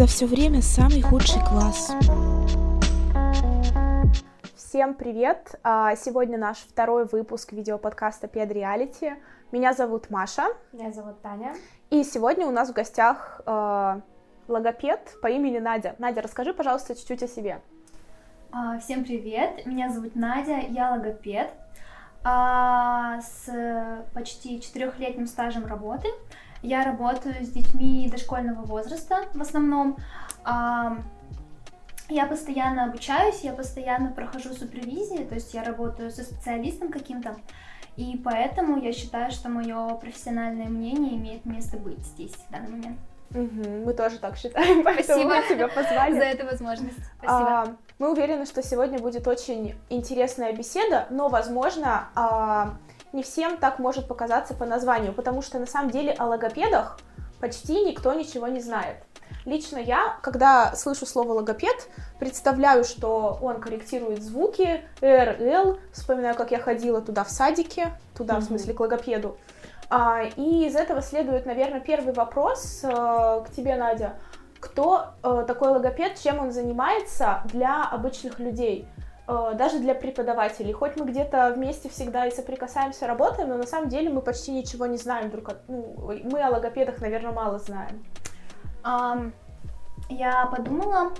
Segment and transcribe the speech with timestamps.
[0.00, 1.92] за все время самый худший класс.
[4.56, 5.56] Всем привет!
[5.62, 9.12] А, сегодня наш второй выпуск видеоподкаста Пед Реалити.
[9.52, 10.46] Меня зовут Маша.
[10.72, 11.54] Меня зовут Таня.
[11.90, 14.00] И сегодня у нас в гостях э,
[14.48, 15.96] логопед по имени Надя.
[15.98, 17.60] Надя, расскажи, пожалуйста, чуть-чуть о себе.
[18.52, 19.66] А, всем привет!
[19.66, 21.50] Меня зовут Надя, я логопед
[22.24, 23.50] а, с
[24.14, 26.08] почти четырехлетним стажем работы.
[26.62, 29.96] Я работаю с детьми дошкольного возраста в основном.
[30.44, 30.98] А,
[32.08, 37.36] я постоянно обучаюсь, я постоянно прохожу супервизии, то есть я работаю со специалистом каким-то,
[37.96, 42.98] и поэтому я считаю, что мое профессиональное мнение имеет место быть здесь в данный момент.
[43.30, 46.14] Угу, мы тоже так считаем, поэтому Спасибо мы тебя позвали.
[46.14, 46.98] за эту возможность.
[47.18, 47.60] Спасибо.
[47.62, 52.74] А, мы уверены, что сегодня будет очень интересная беседа, но, возможно, а,
[53.12, 56.98] не всем так может показаться по названию, потому что на самом деле о логопедах
[57.40, 58.96] почти никто ничего не знает.
[59.44, 66.50] Лично я, когда слышу слово логопед, представляю, что он корректирует звуки, R, L, вспоминаю, как
[66.50, 68.40] я ходила туда в садике, туда, mm-hmm.
[68.40, 69.38] в смысле, к логопеду.
[69.88, 74.14] А, и из этого следует, наверное, первый вопрос а, к тебе, Надя.
[74.60, 78.86] Кто а, такой логопед, чем он занимается для обычных людей?
[79.54, 80.72] Даже для преподавателей.
[80.72, 84.86] Хоть мы где-то вместе всегда и соприкасаемся, работаем, но на самом деле мы почти ничего
[84.86, 85.68] не знаем друг от...
[85.68, 88.04] Ну, мы о логопедах, наверное, мало знаем.
[88.82, 89.32] Um,
[90.08, 91.12] я подумала,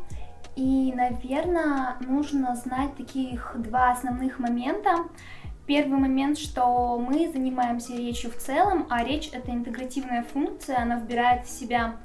[0.57, 5.05] и, наверное, нужно знать таких два основных момента.
[5.67, 11.47] Первый момент, что мы занимаемся речью в целом, а речь это интегративная функция, она вбирает
[11.47, 11.97] в себя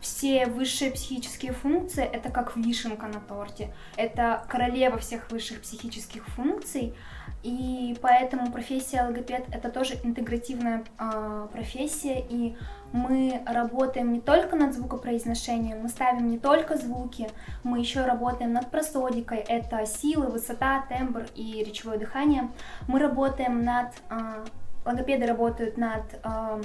[0.00, 6.94] все высшие психические функции, это как вишенка на торте, это королева всех высших психических функций,
[7.42, 12.56] и поэтому профессия логопед это тоже интегративная э, профессия, и
[12.92, 17.30] мы работаем не только над звукопроизношением, мы ставим не только звуки,
[17.62, 22.50] мы еще работаем над просодикой, это силы, высота, тембр и речевое дыхание.
[22.88, 24.44] Мы работаем над, э,
[24.84, 26.62] логопеды работают над э,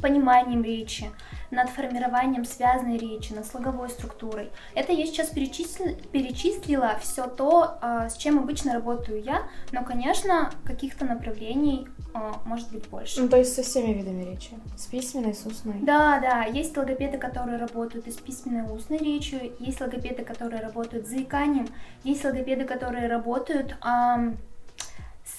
[0.00, 1.10] пониманием речи,
[1.50, 4.50] над формированием связанной речи, над слоговой структурой.
[4.74, 10.50] Это я сейчас перечислила, перечислила все то, а, с чем обычно работаю я, но, конечно,
[10.64, 13.20] каких-то направлений а, может быть больше.
[13.20, 14.50] Ну, то есть со всеми видами речи?
[14.76, 15.80] С письменной, с устной?
[15.82, 16.44] Да, да.
[16.44, 21.10] Есть логопеды, которые работают и с письменной и устной речью, есть логопеды, которые работают с
[21.10, 21.68] заиканием,
[22.04, 23.76] есть логопеды, которые работают...
[23.84, 24.38] Эм,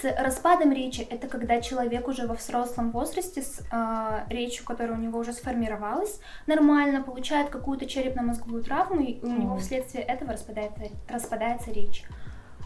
[0.02, 5.02] с распадом речи это когда человек уже во взрослом возрасте с э, речью, которая у
[5.02, 9.42] него уже сформировалась, нормально получает какую-то черепно-мозговую травму, и у mm.
[9.42, 12.06] него вследствие этого распадается, распадается речь.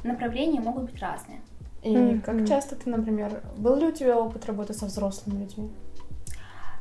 [0.03, 1.41] Направления могут быть разные.
[1.81, 2.21] И mm-hmm.
[2.21, 5.71] как часто ты, например, был ли у тебя опыт работы со взрослыми людьми?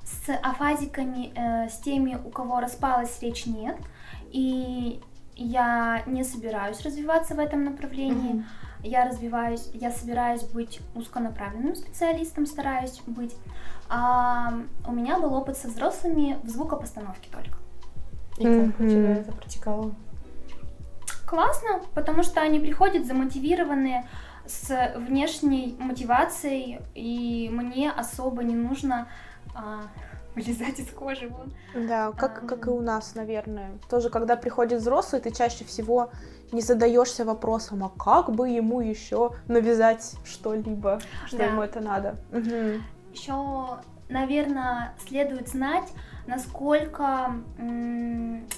[0.04, 3.76] С афазиками, э, с теми, у кого распалась речь, нет.
[4.30, 5.00] И
[5.34, 8.34] я не собираюсь развиваться в этом направлении.
[8.34, 13.34] Mm-hmm я развиваюсь, я собираюсь быть узконаправленным специалистом, стараюсь быть.
[13.88, 14.54] А
[14.86, 17.58] у меня был опыт со взрослыми в звукопостановке только.
[18.38, 19.94] И как у тебя это протекало?
[21.26, 24.06] Классно, потому что они приходят замотивированные
[24.46, 29.08] с внешней мотивацией, и мне особо не нужно
[29.54, 29.82] а,
[30.34, 31.52] вылезать из кожи вон.
[31.74, 33.72] Да, как, а, как и у нас, наверное.
[33.88, 36.10] Тоже, когда приходит взрослый, ты чаще всего
[36.52, 41.44] не задаешься вопросом, а как бы ему еще навязать что-либо, что да.
[41.46, 42.16] ему это надо.
[42.30, 42.82] Угу.
[43.12, 45.90] Еще, наверное, следует знать,
[46.26, 47.34] насколько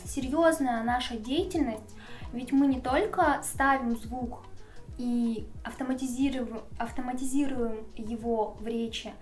[0.05, 1.97] серьезная наша деятельность,
[2.33, 4.45] ведь мы не только ставим звук
[4.99, 9.13] и автоматизируем, автоматизируем его в речи,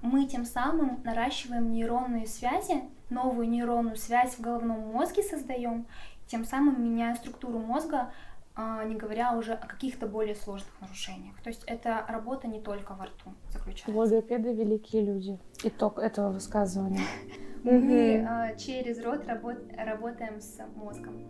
[0.00, 5.86] мы тем самым наращиваем нейронные связи, новую нейронную связь в головном мозге создаем,
[6.28, 8.12] тем самым меняя структуру мозга,
[8.54, 11.40] а, не говоря уже о каких-то более сложных нарушениях.
[11.42, 13.90] То есть это работа не только во рту заключается.
[13.90, 15.38] Логопеды великие люди.
[15.64, 17.02] Итог этого высказывания.
[17.64, 21.26] Мы а, через рот работаем с мозгом.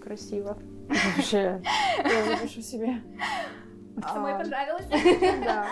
[0.00, 0.58] Красиво.
[0.88, 1.62] Вообще,
[2.04, 3.00] я запишу себе.
[4.00, 4.86] Самой понравилось?
[5.44, 5.66] Да.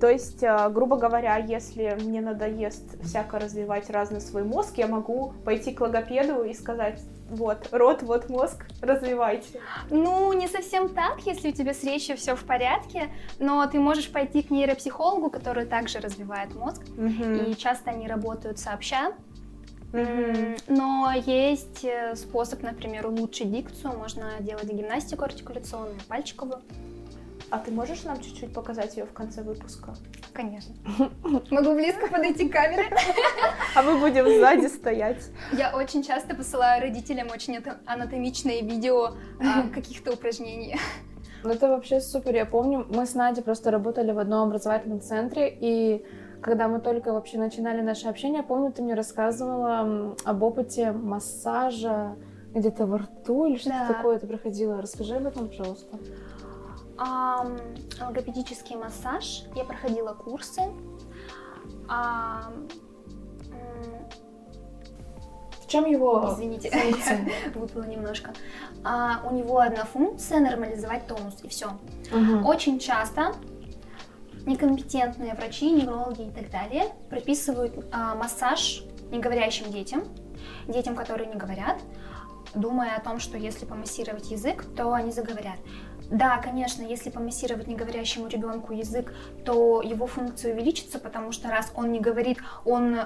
[0.00, 5.34] То есть, а, грубо говоря, если мне надоест всяко развивать разный свой мозг, я могу
[5.44, 9.60] пойти к логопеду и сказать, вот, рот, вот мозг, развивайте.
[9.90, 13.08] Ну, не совсем так, если у тебя с речью все в порядке,
[13.38, 17.50] но ты можешь пойти к нейропсихологу, который также развивает мозг, угу.
[17.50, 19.12] и часто они работают сообща.
[19.92, 20.56] Угу.
[20.68, 26.62] Но есть э, способ, например, улучшить дикцию, можно делать гимнастику артикуляционную, пальчиковую.
[27.50, 29.94] А ты можешь нам чуть-чуть показать ее в конце выпуска?
[30.32, 30.72] Конечно.
[31.50, 32.84] Могу близко подойти к камере?
[33.74, 35.30] А мы будем сзади стоять.
[35.52, 40.76] Я очень часто посылаю родителям очень анатомичные видео а, каких-то упражнений.
[41.44, 42.34] Ну, это вообще супер.
[42.34, 46.04] Я помню, мы с Надей просто работали в одном образовательном центре, и
[46.42, 52.16] когда мы только вообще начинали наше общение, помню, ты мне рассказывала об опыте массажа
[52.54, 53.94] где-то во рту или что-то да.
[53.94, 54.80] такое ты проходила.
[54.82, 55.98] Расскажи об этом, пожалуйста.
[57.00, 57.58] Um,
[57.98, 59.44] логопедический массаж.
[59.54, 60.60] Я проходила курсы.
[61.88, 62.70] Um,
[65.62, 66.70] в чем его Извините,
[67.54, 68.34] выпала немножко.
[68.84, 71.78] А, у него одна функция нормализовать тонус и все.
[72.12, 72.46] Угу.
[72.46, 73.34] Очень часто
[74.46, 78.82] некомпетентные врачи, неврологи и так далее прописывают а, массаж
[79.12, 80.02] неговорящим детям,
[80.66, 81.80] детям, которые не говорят,
[82.54, 85.58] думая о том, что если помассировать язык, то они заговорят.
[86.10, 89.14] Да, конечно, если помассировать неговорящему ребенку язык,
[89.44, 93.00] то его функция увеличится, потому что раз он не говорит, он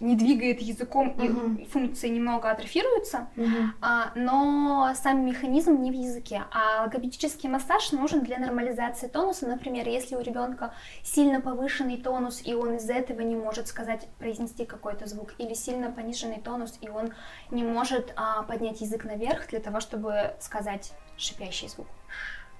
[0.00, 1.60] не двигает языком, угу.
[1.60, 3.46] и функции немного атрофируются, угу.
[3.82, 6.44] а, но сам механизм не в языке.
[6.50, 9.46] А логопедический массаж нужен для нормализации тонуса.
[9.46, 10.72] Например, если у ребенка
[11.02, 15.90] сильно повышенный тонус, и он из-за этого не может сказать, произнести какой-то звук, или сильно
[15.90, 17.12] пониженный тонус, и он
[17.50, 21.86] не может а, поднять язык наверх для того, чтобы сказать шипящий звук.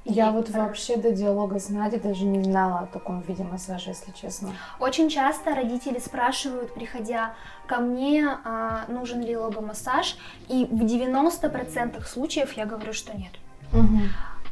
[0.05, 4.13] Я вот вообще до диалога с Надей даже не знала о таком виде массажа, если
[4.13, 4.55] честно.
[4.79, 7.35] Очень часто родители спрашивают, приходя
[7.67, 10.17] ко мне, а, нужен ли логомассаж,
[10.49, 13.33] и в 90% случаев я говорю, что нет.
[13.75, 14.01] Угу.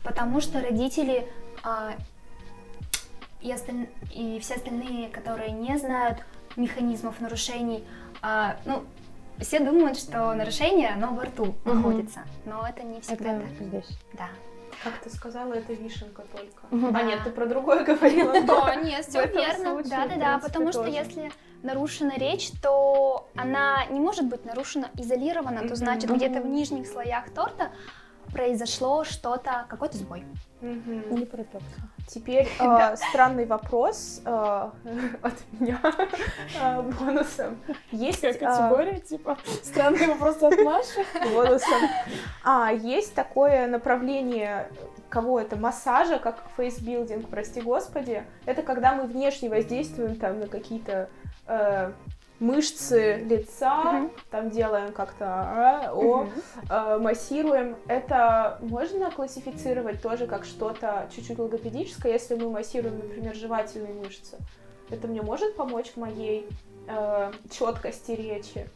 [0.05, 1.27] Потому что родители
[1.65, 1.95] а,
[3.41, 3.89] и, осталь...
[4.15, 6.19] и все остальные, которые не знают
[6.57, 7.85] механизмов нарушений,
[8.21, 8.85] а, ну,
[9.41, 11.75] все думают, что нарушение, оно во рту угу.
[11.75, 13.67] находится, но это не всегда это так.
[13.67, 13.99] здесь.
[14.13, 14.29] Да.
[14.85, 16.97] Как ты сказала, это вишенка только.
[16.97, 18.33] А нет, ты про другое говорила.
[18.47, 19.83] Да, нет, все верно.
[19.83, 21.33] Да, да, да, потому что если
[21.63, 27.31] нарушена речь, то она не может быть нарушена изолированно, то значит где-то в нижних слоях
[27.31, 27.73] торта
[28.33, 30.25] произошло что-то, какой-то сбой.
[30.61, 31.81] Не пропекся.
[32.09, 34.31] Теперь э, странный вопрос э,
[35.23, 35.81] от меня
[36.61, 37.59] э, бонусом.
[37.93, 41.05] Есть категория, э, типа странный вопрос от Маши.
[41.35, 41.81] Бонусом.
[42.45, 44.69] А, есть такое направление
[45.09, 48.25] кого это массажа, как фейсбилдинг, прости господи.
[48.47, 51.09] Это когда мы внешне воздействуем там на какие-то
[51.47, 51.93] э,
[52.41, 56.29] мышцы лица, там делаем как-то а, о,
[56.69, 57.77] э, массируем.
[57.87, 64.37] Это можно классифицировать тоже как что-то чуть-чуть логопедическое, если мы массируем, например, жевательные мышцы.
[64.91, 66.49] Это мне может помочь в моей
[66.87, 68.69] э, четкости речи?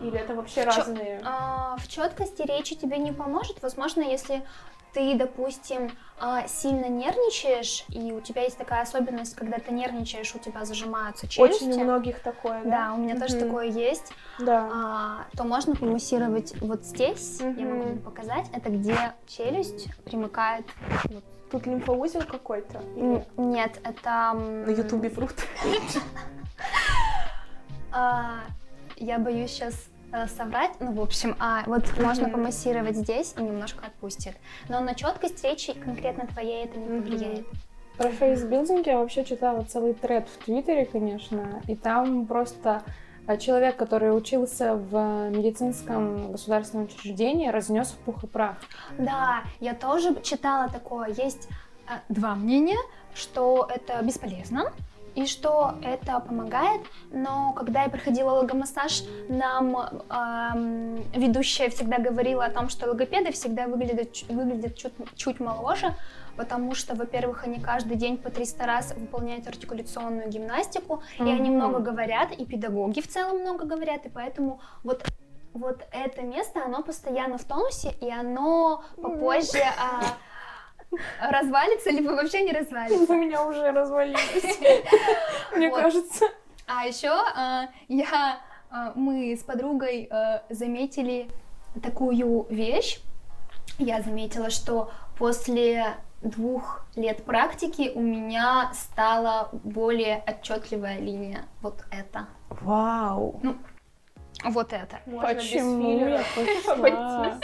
[0.00, 1.20] Или это вообще Чё, разные?
[1.24, 3.62] А, в четкости речи тебе не поможет.
[3.62, 4.42] Возможно, если
[4.92, 10.38] ты, допустим, а, сильно нервничаешь, и у тебя есть такая особенность, когда ты нервничаешь, у
[10.38, 11.64] тебя зажимаются челюсти.
[11.64, 12.70] Очень у многих такое, да?
[12.70, 13.20] Да, у меня mm-hmm.
[13.20, 14.12] тоже такое есть.
[14.38, 14.70] Да.
[14.72, 17.60] А, то можно помассировать вот здесь, mm-hmm.
[17.60, 18.96] я могу показать, это где
[19.26, 20.66] челюсть примыкает.
[21.04, 21.24] Вот.
[21.50, 22.82] Тут лимфоузел какой-то?
[22.96, 23.26] Или...
[23.36, 24.32] Нет, это...
[24.32, 25.34] На ютубе врут.
[27.94, 28.44] А,
[28.96, 29.74] я боюсь сейчас
[30.36, 32.04] соврать, ну, в общем, а вот mm-hmm.
[32.04, 34.36] можно помассировать здесь и немножко отпустит.
[34.68, 37.46] Но на четкость речи конкретно твоей это не повлияет.
[37.46, 37.96] Mm-hmm.
[37.98, 42.82] Про фейсбилдинг я вообще читала целый тред в Твиттере, конечно, и там просто
[43.26, 48.56] э, человек, который учился в медицинском государственном учреждении, разнес в пух и прах.
[48.98, 51.08] Да, я тоже читала такое.
[51.08, 51.48] Есть
[51.86, 52.78] э, два мнения,
[53.14, 54.72] что это бесполезно,
[55.14, 62.50] и что это помогает, но когда я проходила логомассаж, нам эм, ведущая всегда говорила о
[62.50, 65.94] том, что логопеды всегда выглядят, выглядят чуть, чуть моложе,
[66.36, 71.28] потому что, во-первых, они каждый день по 300 раз выполняют артикуляционную гимнастику, mm-hmm.
[71.28, 75.04] и они много говорят, и педагоги в целом много говорят, и поэтому вот
[75.54, 79.62] вот это место, оно постоянно в тонусе, и оно попозже...
[79.78, 80.02] А,
[81.20, 83.12] Развалится, либо вообще не развалится.
[83.12, 84.58] У меня уже развалились,
[85.56, 86.26] мне кажется.
[86.66, 91.28] А еще а, я, а, мы с подругой а, заметили
[91.82, 93.00] такую вещь.
[93.78, 101.46] Я заметила, что после двух лет практики у меня стала более отчетливая линия.
[101.60, 102.28] Вот это.
[102.48, 103.40] Вау!
[103.42, 103.56] Ну,
[104.50, 105.00] вот это.
[105.06, 107.38] Можно Почему я пошла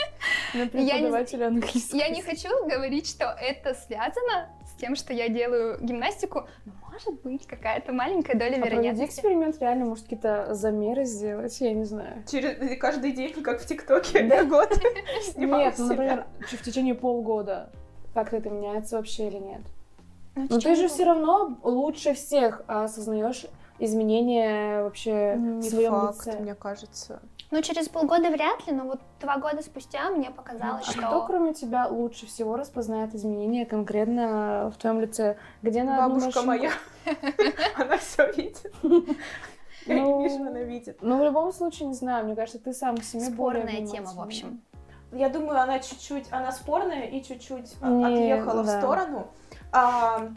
[0.53, 1.97] на преподавателя английского?
[1.97, 7.21] Я не хочу говорить, что это связано с тем, что я делаю гимнастику, но может
[7.21, 9.05] быть какая-то маленькая доля а вероятности.
[9.05, 12.23] эксперимент, реально, может, какие-то замеры сделать, я не знаю.
[12.29, 14.43] Через каждый день, как в ТикТоке, да?
[14.49, 14.71] год
[15.35, 17.69] Нет, ну, например, в течение полгода
[18.13, 19.61] как это меняется вообще или нет?
[20.35, 23.45] Ну, Но ты же все равно лучше всех осознаешь
[23.79, 26.39] изменения вообще в Не своем факт, лице.
[26.39, 27.21] мне кажется.
[27.51, 31.01] Ну, через полгода вряд ли, но вот два года спустя мне показалось, А что...
[31.01, 35.35] кто, кроме тебя, лучше всего распознает изменения конкретно в твоем лице?
[35.63, 36.71] Где на Бабушка машинку- моя,
[37.75, 38.71] она все видит.
[39.87, 40.99] Я не Ну, вижу, она видит.
[41.01, 44.19] Ну, в любом случае, не знаю, мне кажется, ты сам к себе Спорная тема, в
[44.21, 44.61] общем.
[45.11, 49.27] Я думаю, она чуть-чуть, она спорная и чуть-чуть а, отъехала в сторону.
[49.71, 50.29] А,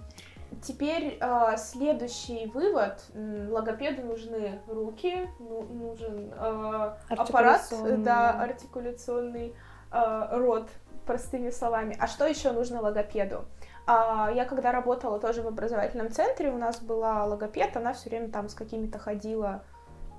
[0.61, 3.05] теперь а, следующий вывод.
[3.15, 8.05] Логопеду нужны руки, ну- нужен а, аппарат, Артикуляционный.
[8.05, 9.55] да, артикуляционный
[9.91, 10.69] а, рот,
[11.07, 11.97] простыми словами.
[11.99, 13.45] А что еще нужно логопеду?
[13.87, 18.31] А, я когда работала тоже в образовательном центре, у нас была логопед, она все время
[18.31, 19.65] там с какими-то ходила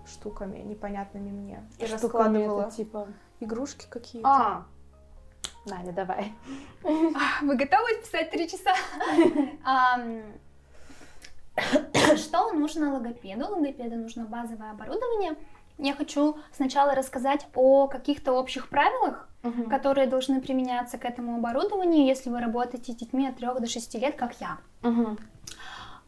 [0.06, 3.08] штуками непонятными мне и Штуками раскладывала это типа...
[3.40, 4.28] игрушки какие-то.
[4.28, 4.66] А!
[5.66, 6.34] Надя, давай.
[6.84, 8.74] Вы готовы писать три часа?
[12.18, 13.48] Что нужно логопеду?
[13.48, 15.36] Логопеду нужно базовое оборудование.
[15.78, 19.70] Я хочу сначала рассказать о каких-то общих правилах, Мгм.
[19.70, 23.98] которые должны применяться к этому оборудованию, если вы работаете с детьми от 3 до 6
[24.00, 24.58] лет, как я.
[24.82, 25.18] Мгм.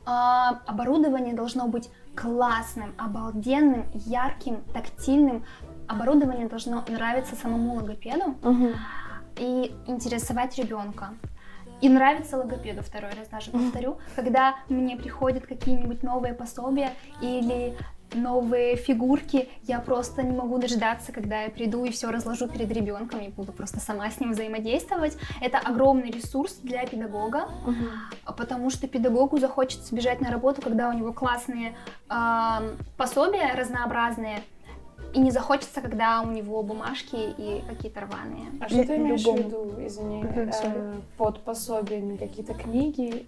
[0.06, 5.44] А, оборудование должно быть классным, обалденным, ярким, тактильным.
[5.88, 8.76] Оборудование должно нравиться самому логопеду Мгм.
[9.38, 11.14] И интересовать ребенка.
[11.82, 17.76] И нравится логопеду, второй раз даже повторю, когда мне приходят какие-нибудь новые пособия или
[18.14, 23.20] новые фигурки, я просто не могу дождаться, когда я приду и все разложу перед ребенком
[23.20, 25.18] и буду просто сама с ним взаимодействовать.
[25.42, 27.50] Это огромный ресурс для педагога,
[28.24, 31.76] а потому что педагогу захочется бежать на работу, когда у него классные
[32.08, 34.44] ам, пособия разнообразные,
[35.14, 38.48] и не захочется, когда у него бумажки и какие-то рваные.
[38.62, 42.18] А что ты имеешь в виду, извини, Мгм, э, под пособиями?
[42.18, 43.26] Какие-то книги?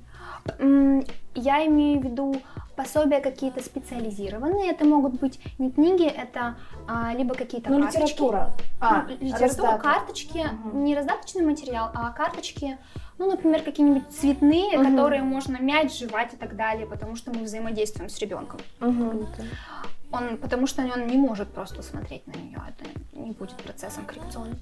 [1.36, 2.36] Я имею в виду
[2.76, 4.72] пособия какие-то специализированные.
[4.72, 6.56] Это могут быть не книги, это
[6.88, 8.04] а, либо какие-то Ну, карточки.
[8.04, 8.54] литература.
[8.80, 9.82] А, Ну, литература, раздаток.
[9.82, 10.84] карточки, Мгм.
[10.86, 12.78] не раздаточный материал, а карточки,
[13.18, 14.92] ну, например, какие-нибудь цветные, Мгм.
[14.92, 18.60] которые можно мять, жевать и так далее, потому что мы взаимодействуем с ребенком.
[18.80, 19.28] Мгм.
[20.12, 24.58] Он, потому что он не может просто смотреть на нее, это не будет процессом коррекционным.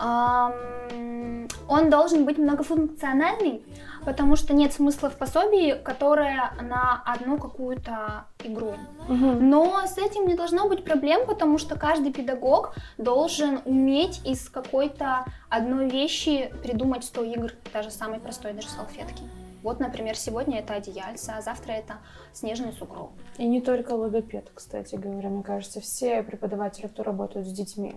[0.00, 3.62] Ам, Он должен быть многофункциональный,
[4.04, 8.74] потому что нет смысла в пособии, которое на одну какую-то игру.
[9.08, 9.50] Мгм.
[9.50, 15.24] Но с этим не должно быть проблем, потому что каждый педагог должен уметь из какой-то
[15.48, 19.24] одной вещи придумать 100 игр, даже самой простой, даже салфетки.
[19.62, 21.98] Вот, например, сегодня это одеяльце, а завтра это
[22.32, 23.12] снежный сугроб.
[23.36, 27.96] И не только логопед, кстати говоря, мне кажется, все преподаватели, кто работают с детьми.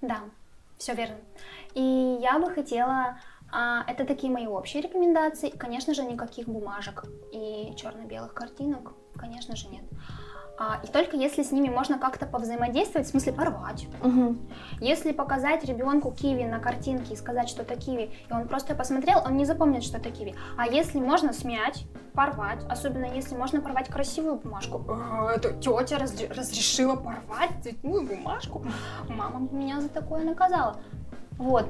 [0.00, 0.20] Да,
[0.76, 1.16] все верно.
[1.74, 3.18] И я бы хотела,
[3.50, 9.68] а, это такие мои общие рекомендации, конечно же, никаких бумажек и черно-белых картинок, конечно же,
[9.68, 9.84] нет.
[10.60, 13.86] А, и только если с ними можно как-то повзаимодействовать, в смысле порвать.
[14.80, 19.22] Если показать ребенку киви на картинке и сказать, что это киви, и он просто посмотрел,
[19.24, 20.34] он не запомнит, что это киви.
[20.56, 24.84] А если можно смять, порвать, особенно если можно порвать красивую бумажку.
[24.88, 28.64] «А, Это тетя разре- разрешила порвать цветную бумажку.
[29.08, 30.76] Мама меня за такое наказала.
[31.38, 31.66] Вот.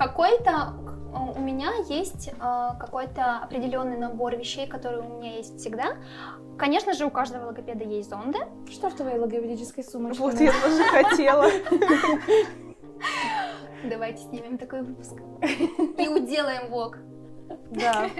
[0.00, 0.72] Какой-то
[1.12, 5.98] э, у меня есть э, какой-то определенный набор вещей, которые у меня есть всегда.
[6.56, 8.38] Конечно же, у каждого логопеда есть зонды.
[8.70, 10.22] Что в твоей логопедической сумочке?
[10.22, 11.50] Вот я тоже хотела.
[13.84, 15.18] Давайте снимем такой выпуск.
[15.98, 16.96] И уделаем влог.
[17.70, 18.08] Да.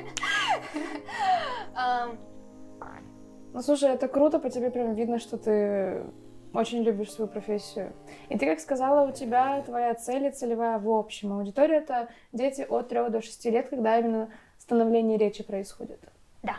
[3.52, 6.04] Ну, слушай, это круто, по тебе прям видно, что ты
[6.52, 7.92] очень любишь свою профессию.
[8.28, 11.32] И ты, как сказала, у тебя твоя цель и целевая в общем.
[11.32, 16.00] Аудитория— это дети от 3 до 6 лет, когда именно становление речи происходит.
[16.42, 16.56] Да.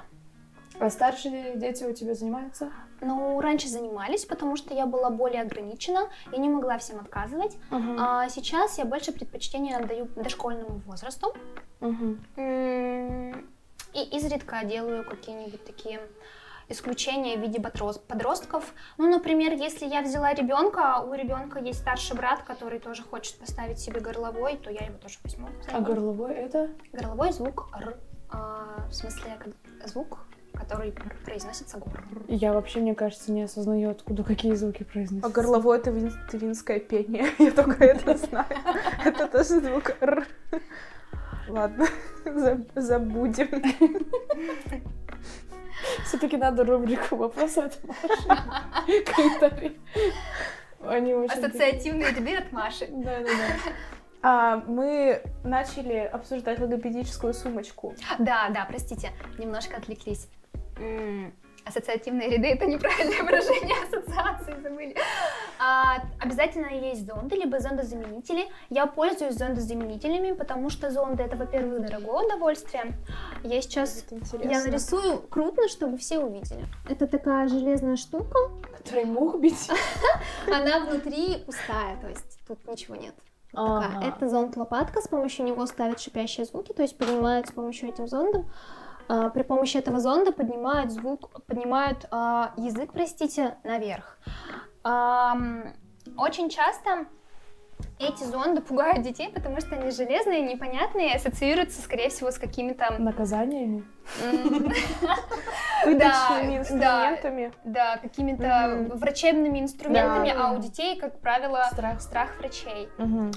[0.80, 2.72] А старшие дети у тебя занимаются?
[3.02, 7.58] Ну, раньше занимались, потому что я была более ограничена и не могла всем отказывать.
[7.72, 11.34] А сейчас я больше предпочтение отдаю дошкольному возрасту.
[11.82, 13.48] М,
[13.94, 16.00] И изредка делаю какие-нибудь такие
[16.72, 18.74] исключения в виде подрос- подростков.
[18.98, 23.80] Ну, например, если я взяла ребенка, у ребенка есть старший брат, который тоже хочет поставить
[23.80, 25.48] себе горловой, то я его тоже возьму.
[25.72, 26.70] А горловой это?
[26.94, 27.98] Горловой звук Р.
[28.32, 30.20] А, в смысле, как звук,
[30.54, 30.94] который
[31.26, 32.04] произносится гор.
[32.28, 35.28] Я вообще, мне кажется, не осознаю, откуда какие звуки произносятся.
[35.30, 37.28] А горловое это вин- твинское пение.
[37.40, 38.46] Я только это знаю.
[39.06, 40.26] Это тоже звук «р».
[41.50, 41.88] Ладно,
[42.26, 43.50] за- забудем.
[46.06, 49.04] Все-таки надо рубрику вопросы от Маши.
[49.16, 49.80] Комментарии.
[50.86, 51.38] Они очень...
[51.38, 52.88] Ассоциативный отбір от Маши.
[52.90, 53.74] Да, да, да.
[54.24, 57.96] А, мы начали обсуждать логопедическую сумочку.
[58.20, 60.28] Да, да, простите, немножко отвлеклись.
[60.78, 61.34] М,
[61.66, 64.96] Ассоциативные ряды это неправильное выражение ассоциации, забыли.
[65.60, 68.48] А, обязательно есть зонды, либо зондозаменители.
[68.70, 72.94] Я пользуюсь зондозаменителями, потому что зонды это, во-первых, дорогое удовольствие.
[73.44, 74.06] Я сейчас
[74.44, 76.66] я нарисую крупно, чтобы все увидели.
[76.90, 78.38] Это такая железная штука,
[78.78, 79.70] Который мог бить.
[80.48, 83.14] она внутри пустая, то есть тут ничего нет.
[83.54, 84.06] Ага.
[84.06, 88.50] Это зонд-лопатка, с помощью него ставят шипящие звуки, то есть поднимают с помощью этим зондом.
[89.12, 94.18] А, При помощи этого зонда поднимают звук, поднимают а, язык, простите, наверх.
[96.18, 97.06] Очень часто
[98.00, 102.96] эти зонды пугают детей, потому что они железные, непонятные, и ассоциируются, скорее всего, с какими-то
[103.00, 103.84] Наказаниями.
[105.86, 107.54] Выдачными да, инструментами.
[107.66, 112.38] да, какими-то врачебными инструментами, а у детей, как правило, Страх.
[112.40, 112.88] врачей.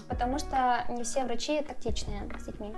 [0.08, 2.74] Потому что не все врачи тактичные с детьми.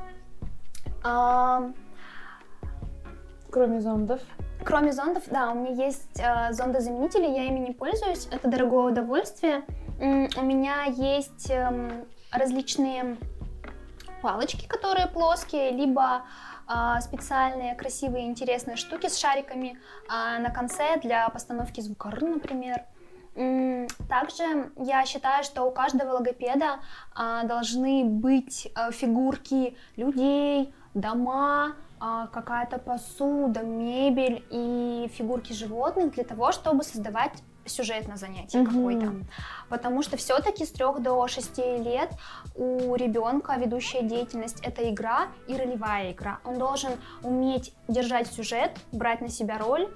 [3.56, 4.20] Кроме зондов.
[4.66, 9.64] кроме зондов, да, у меня есть э, зондозаменители, я ими не пользуюсь, это дорогое удовольствие.
[9.98, 13.16] М, у меня есть эм, различные
[14.20, 16.24] палочки, которые плоские, либо
[16.66, 22.82] а, специальные красивые интересные штуки с шариками а, на конце для постановки звука например.
[24.06, 26.80] Также я считаю, что у каждого логопеда
[27.14, 36.52] а, должны быть а, фигурки людей, дома, какая-то посуда, мебель и фигурки животных для того,
[36.52, 37.32] чтобы создавать
[37.64, 38.66] сюжет на занятии Мгм.
[38.66, 39.12] какой-то.
[39.68, 42.10] Потому что все-таки с 3 до 6 лет
[42.54, 46.38] у ребенка ведущая деятельность это игра и ролевая игра.
[46.44, 49.88] Он должен уметь держать сюжет, брать на себя роль.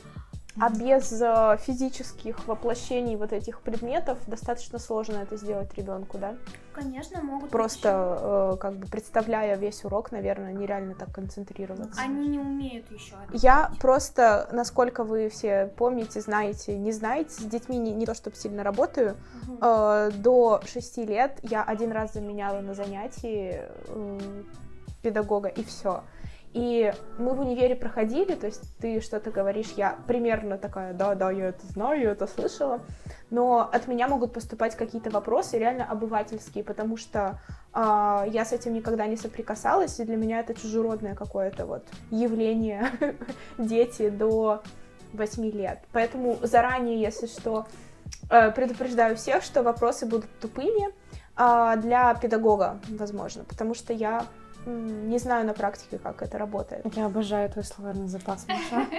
[0.60, 6.34] А без э, физических воплощений вот этих предметов достаточно сложно это сделать ребенку, да?
[6.74, 12.00] Конечно, могут Просто э, как бы представляя весь урок, наверное, нереально так концентрироваться.
[12.00, 13.14] Они не умеют еще.
[13.32, 18.36] Я просто, насколько вы все помните, знаете, не знаете, с детьми не, не то чтобы
[18.36, 19.16] сильно работаю,
[19.62, 24.18] э, до 6 лет я один раз заменяла на занятии э,
[25.02, 26.02] педагога, и все.
[26.52, 31.30] И мы в универе проходили, то есть ты что-то говоришь, я примерно такая, да, да,
[31.30, 32.80] я это знаю, я это слышала,
[33.30, 37.38] но от меня могут поступать какие-то вопросы реально обывательские, потому что
[37.72, 42.90] а, я с этим никогда не соприкасалась, и для меня это чужеродное какое-то вот явление
[43.58, 44.62] дети до
[45.12, 45.78] 8 лет.
[45.92, 47.66] Поэтому заранее, если что,
[48.28, 50.92] э, предупреждаю всех, что вопросы будут тупыми
[51.36, 54.26] а, для педагога, возможно, потому что я
[54.66, 56.84] не знаю на практике, как это работает.
[56.96, 58.86] Я обожаю твой словарный запас, Маша.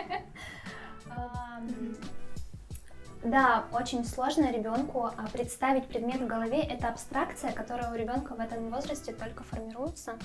[3.23, 6.59] Да, очень сложно ребенку а, представить предмет в голове.
[6.59, 10.17] Это абстракция, которая у ребенка в этом возрасте только формируется.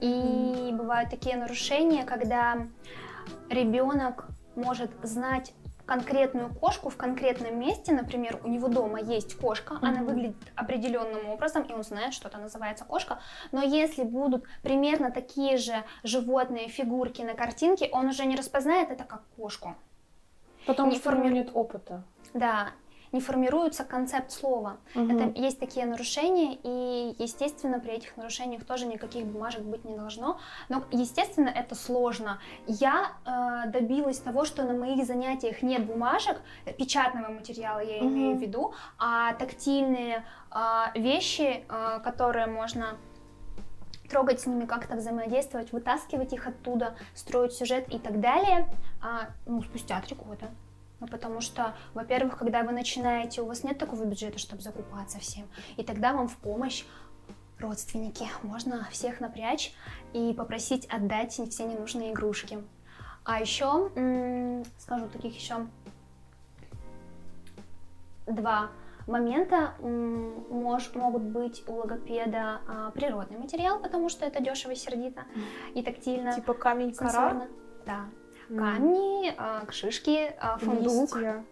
[0.00, 2.66] И бывают такие нарушения, когда
[3.48, 5.52] ребенок может знать
[5.88, 10.04] конкретную кошку в конкретном месте, например, у него дома есть кошка, она Мгм.
[10.06, 13.20] выглядит определенным образом, и он знает, что это называется кошка.
[13.52, 19.04] Но если будут примерно такие же животные фигурки на картинке, он уже не распознает это
[19.04, 19.74] как кошку.
[20.66, 22.02] Потому Не что у него форми- нет опыта.
[22.34, 22.68] Да,
[23.12, 24.78] не формируется концепт слова.
[24.94, 25.16] Мгм.
[25.16, 30.38] Это есть такие нарушения, и, естественно, при этих нарушениях тоже никаких бумажек быть не должно.
[30.68, 32.38] Но, естественно, это сложно.
[32.66, 38.36] Я э, добилась того, что на моих занятиях нет бумажек, э, печатного материала я имею
[38.36, 42.96] в виду, а тактильные э, вещи, э, которые можно
[44.08, 48.66] трогать с ними, как-то взаимодействовать, вытаскивать их оттуда, строить сюжет и так далее,
[49.02, 50.48] а, ну, спустя три года.
[51.00, 55.46] Ну, потому что, во-первых, когда вы начинаете, у вас нет такого бюджета, чтобы закупаться всем,
[55.76, 56.84] и тогда вам в помощь
[57.60, 58.26] родственники.
[58.42, 59.72] Можно всех напрячь
[60.12, 62.58] и попросить отдать все ненужные игрушки.
[63.24, 63.90] А еще,
[64.78, 65.66] скажу таких еще
[68.26, 68.70] два
[69.06, 69.74] момента.
[69.80, 75.24] М, мож- могут быть у логопеда а, природный материал, потому что это дешево, сердито
[75.74, 76.32] и тактильно.
[76.32, 77.10] Типа камень кора.
[77.86, 78.04] Да.
[78.48, 80.84] Камни, а, шишки, а, фундук.
[81.02, 81.44] листья.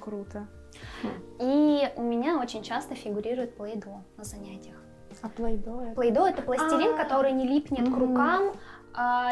[0.00, 0.46] Круто.
[1.40, 4.76] И у меня очень часто фигурирует плейдо на занятиях.
[5.22, 5.94] А плейдо это?
[5.94, 6.96] Плейдо это пластилин, А.
[6.96, 8.52] который не липнет к рукам,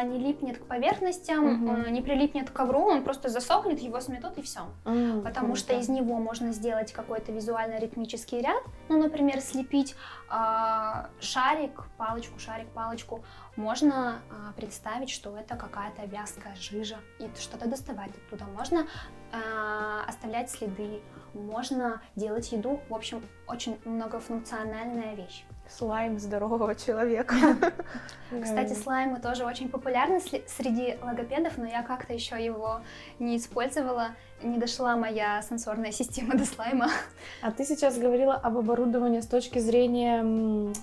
[0.09, 4.61] не липнет к поверхностям, не прилипнет к ковру, он просто засохнет, его сметут и все.
[5.23, 8.63] Потому что из него можно сделать какой-то визуально-ритмический ряд.
[8.89, 9.95] Ну, например, слепить
[11.19, 13.23] шарик, палочку, шарик, палочку.
[13.55, 18.45] Можно а, представить, что это какая-то вязкая жижа, и что-то доставать оттуда.
[18.45, 18.87] Можно
[19.31, 21.01] а, оставлять следы.
[21.33, 22.79] можно делать еду.
[22.89, 25.45] В общем, очень многофункциональная вещь.
[25.69, 27.35] Слайм здорового человека.
[28.41, 32.81] Кстати, слаймы тоже очень популярны среди логопедов, но я как-то еще его
[33.19, 34.09] не использовала.
[34.41, 36.89] Не дошла моя сенсорная система до слайма.
[37.41, 40.73] А ты сейчас говорила об оборудовании с точки зрения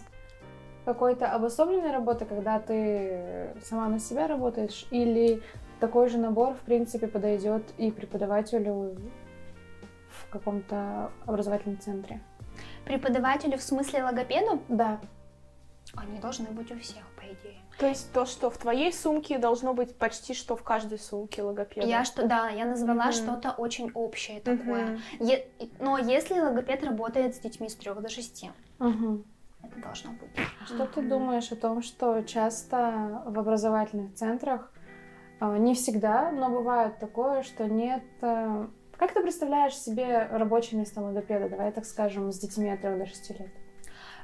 [0.84, 5.42] какой-то обособленной работы, когда ты сама на себя работаешь, или
[5.78, 8.96] такой же набор, в принципе, подойдет и преподавателю
[10.08, 12.20] в каком-то образовательном центре?
[12.84, 14.62] Преподавателю в смысле логопеду?
[14.68, 15.00] Да.
[15.94, 17.58] Они должны быть у всех, по идее.
[17.78, 21.86] То есть то, что в твоей сумке, должно быть почти что в каждой сумке логопеда.
[21.86, 23.12] Я что, да, я назвала mm-hmm.
[23.12, 25.00] что-то очень общее такое.
[25.18, 25.26] Mm-hmm.
[25.26, 25.46] Е-
[25.80, 29.24] но если логопед работает с детьми с 3 до 6, mm-hmm.
[29.70, 30.30] Это должно быть.
[30.66, 34.72] Что ты думаешь о том, что часто в образовательных центрах
[35.38, 38.66] а, не всегда, но бывает такое, что нет э,
[39.00, 43.06] как ты представляешь себе рабочее место логопеда, давай так скажем, с детьми от 3 до
[43.06, 43.48] 6 лет?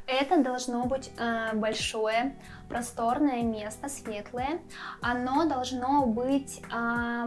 [0.06, 2.36] Это должно быть э, большое,
[2.68, 4.60] просторное место, светлое.
[5.00, 7.26] Оно должно быть э,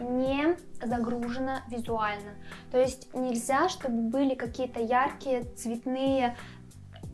[0.00, 2.32] не загружено визуально.
[2.70, 6.36] То есть нельзя, чтобы были какие-то яркие, цветные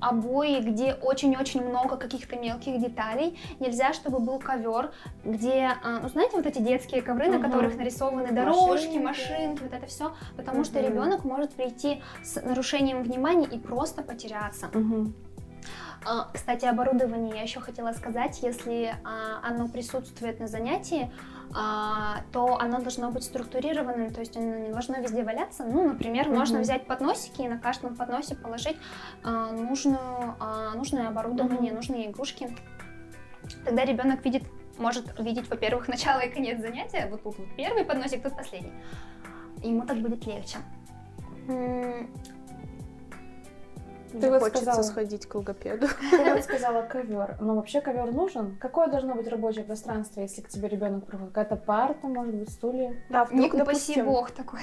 [0.00, 3.38] обои, где очень-очень много каких-то мелких деталей.
[3.60, 4.92] Нельзя, чтобы был ковер,
[5.24, 7.38] где, а, ну знаете, вот эти детские ковры, угу.
[7.38, 10.64] на которых нарисованы дорожки, машинки, машинки вот это все, потому угу.
[10.64, 14.68] что ребенок может прийти с нарушением внимания и просто потеряться.
[14.74, 15.12] Угу.
[16.34, 21.10] Кстати, оборудование я еще хотела сказать, если а, оно присутствует на занятии,
[22.32, 25.64] то оно должно быть структурированным, то есть оно не должно везде валяться.
[25.64, 26.36] Ну, например, mm-hmm.
[26.36, 28.76] можно взять подносики и на каждом подносе положить
[29.22, 31.76] а, нужную, а, нужное оборудование, mm-hmm.
[31.76, 32.56] нужные игрушки.
[33.64, 34.42] Тогда ребенок видит,
[34.78, 37.06] может видеть, во-первых, начало и конец занятия.
[37.08, 38.72] Вот тут вот первый подносик, тут последний.
[39.62, 40.58] Ему так будет легче.
[44.20, 45.86] Ты вот хочется сказала, сходить к логопеду.
[46.10, 47.36] Ты вот сказала ковер.
[47.40, 48.56] Но вообще ковер нужен?
[48.60, 51.32] Какое должно быть рабочее пространство, если к тебе ребенок приходит?
[51.32, 52.94] Какая-то парта, может быть, стулья?
[53.08, 54.60] Да, вдруг, Не упаси бог такое.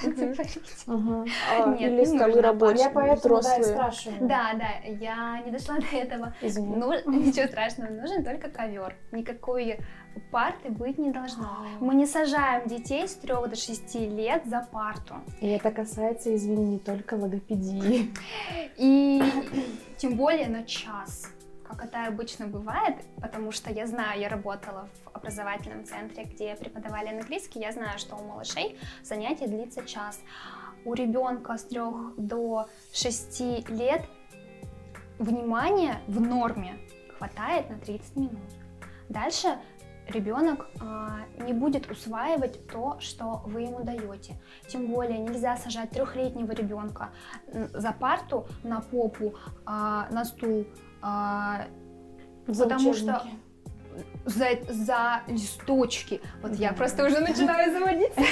[0.86, 4.28] А, Или столы рабочие, Я поэтому да, и спрашиваю.
[4.28, 6.34] Да, да, я не дошла до этого.
[6.40, 6.76] Извини.
[7.06, 8.96] Ничего страшного, нужен только ковер.
[9.12, 9.78] Никакой
[10.30, 11.66] парты быть не должно.
[11.80, 15.14] Мы не сажаем детей с 3 до 6 лет за парту.
[15.40, 18.10] И это касается, извини, не только логопедии.
[18.76, 19.22] И
[19.98, 21.28] тем более на час
[21.72, 27.08] как это обычно бывает, потому что я знаю, я работала в образовательном центре, где преподавали
[27.08, 30.20] английский, я знаю, что у малышей занятие длится час.
[30.84, 31.80] У ребенка с 3
[32.18, 34.02] до 6 лет
[35.18, 36.76] внимания в норме
[37.16, 38.40] хватает на 30 минут.
[39.08, 39.58] Дальше
[40.08, 44.36] ребенок а, не будет усваивать то, что вы ему даете.
[44.68, 47.10] Тем более нельзя сажать трехлетнего ребенка
[47.52, 49.34] за парту, на попу,
[49.64, 50.66] а, на стул,
[51.00, 51.66] а,
[52.46, 53.18] за потому учебники.
[53.18, 53.28] что
[54.24, 56.20] за, за листочки.
[56.42, 58.20] Вот я просто уже начинаю заводиться.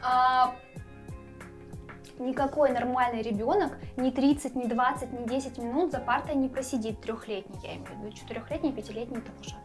[2.18, 7.58] никакой нормальный ребенок ни 30, ни 20, ни 10 минут за партой не просидит трехлетний,
[7.62, 9.56] я имею в виду, четырехлетний, пятилетний тоже.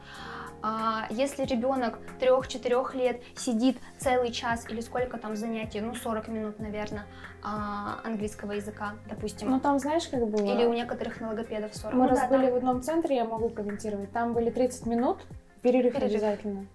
[0.66, 6.60] А если ребенок 3-4 лет сидит целый час или сколько там занятий, ну 40 минут,
[6.60, 7.06] наверное,
[7.44, 9.52] а, английского языка, допустим.
[9.52, 10.46] Ну там знаешь, как было?
[10.46, 11.94] Или у некоторых налогопедов 40.
[11.94, 12.54] Мы ну, раз да, были там...
[12.54, 15.18] в одном центре, я могу комментировать, там были 30 минут,
[15.62, 16.14] перерыв, перерыв.
[16.14, 16.66] обязательно.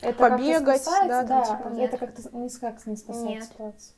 [0.00, 3.94] Это Побегать, да, да, типа, это как-то никак не спасает ситуацию.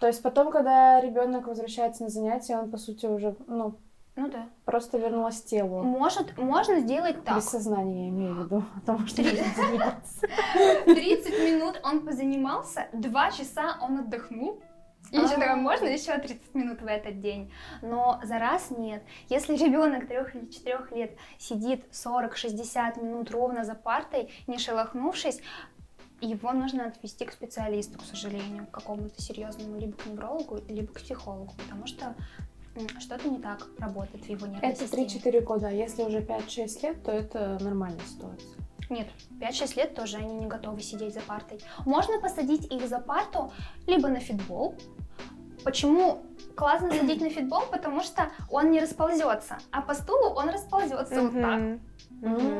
[0.00, 3.78] То есть потом, когда ребенок возвращается на занятия, он, по сути, уже, ну,
[4.16, 4.48] ну да.
[4.64, 5.82] Просто вернулась телу.
[5.82, 7.36] Может, можно сделать так.
[7.36, 8.64] Без сознания, я имею в виду.
[8.74, 9.44] Потому что 30
[11.44, 14.62] минут он позанимался, 2 часа он отдохнул.
[15.10, 17.52] И еще такая, можно еще 30 минут в этот день.
[17.82, 19.02] Но за раз нет.
[19.28, 25.40] Если ребенок 3 или 4 лет сидит 40-60 минут ровно за партой, не шелохнувшись,
[26.20, 31.00] его нужно отвести к специалисту, к сожалению, к какому-то серьезному либо к неврологу, либо к
[31.00, 32.14] психологу, потому что
[32.98, 37.02] что-то не так работает в его нервной Это 3-4 года, а если уже 5-6 лет,
[37.02, 38.48] то это нормальная ситуация.
[38.88, 39.08] Нет,
[39.40, 41.60] 5-6 лет тоже они не готовы сидеть за партой.
[41.84, 43.52] Можно посадить их за парту
[43.86, 44.74] либо на фитбол.
[45.64, 46.22] Почему
[46.56, 47.62] классно садить на фитбол?
[47.70, 51.78] Потому что он не расползется, а по стулу он расползется вот так.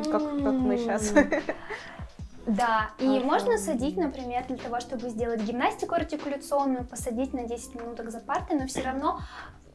[0.04, 1.12] Как, как мы сейчас.
[2.46, 3.24] Да, и ага.
[3.24, 8.58] можно садить, например, для того, чтобы сделать гимнастику артикуляционную, посадить на 10 минуток за партой,
[8.58, 9.20] но все равно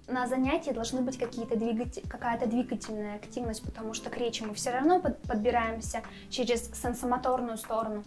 [0.07, 4.71] на занятии должны быть какие-то двигатель, какая-то двигательная активность, потому что к речи мы все
[4.71, 8.03] равно под, подбираемся через сенсомоторную сторону.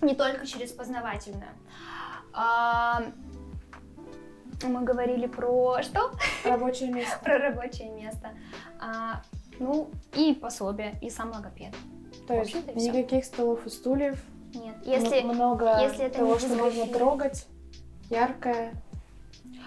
[0.00, 1.50] не только через познавательную.
[2.32, 3.02] А,
[4.62, 6.12] мы говорили про что?
[6.44, 7.18] Рабочее место.
[7.24, 8.30] Про рабочее место.
[8.80, 9.22] А,
[9.58, 11.74] ну, и пособие, и сам логопед.
[12.26, 14.22] То есть никаких столов и стульев.
[14.54, 14.76] Нет.
[14.84, 17.46] Если, много если это того, что можно трогать,
[18.08, 18.72] яркое.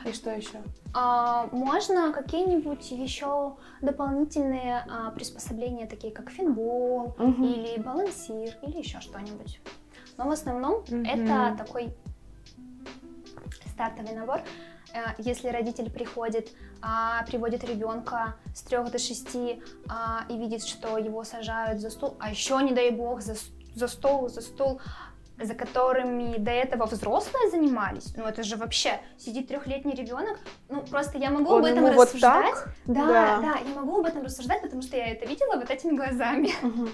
[0.05, 0.61] И что еще?
[0.93, 7.43] А, можно какие-нибудь еще дополнительные а, приспособления, такие как финбол угу.
[7.43, 9.59] или балансир или еще что-нибудь.
[10.17, 10.95] Но в основном угу.
[10.95, 11.93] это такой
[13.65, 14.41] стартовый набор.
[14.97, 20.97] Э, если родитель приходит, а, приводит ребенка с 3 до 6 а, и видит, что
[20.97, 23.35] его сажают за стол, а еще, не дай бог, за,
[23.75, 24.81] за стол, за стол,
[25.39, 31.17] за которыми до этого взрослые занимались, ну это же вообще сидит трехлетний ребенок, ну просто
[31.17, 32.45] я могу Он об этом рассуждать.
[32.45, 32.69] Вот так?
[32.85, 35.95] Да, да, да, я могу об этом рассуждать, потому что я это видела вот этими
[35.95, 36.49] глазами.
[36.63, 36.89] Угу.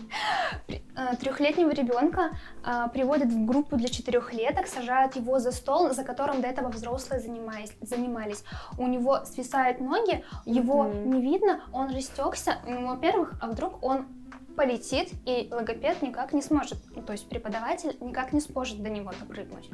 [1.19, 2.31] Трехлетнего ребенка
[2.63, 7.21] а, приводят в группу для четырехлеток, сажают его за стол, за которым до этого взрослые
[7.21, 7.71] занимались.
[7.81, 8.43] занимались.
[8.77, 11.09] У него свисают ноги, его угу.
[11.09, 12.57] не видно, он растекся.
[12.67, 14.07] Ну, во-первых, а вдруг он
[14.55, 19.11] полетит, и логопед никак не сможет, ну, то есть преподаватель никак не сможет до него
[19.19, 19.69] допрыгнуть.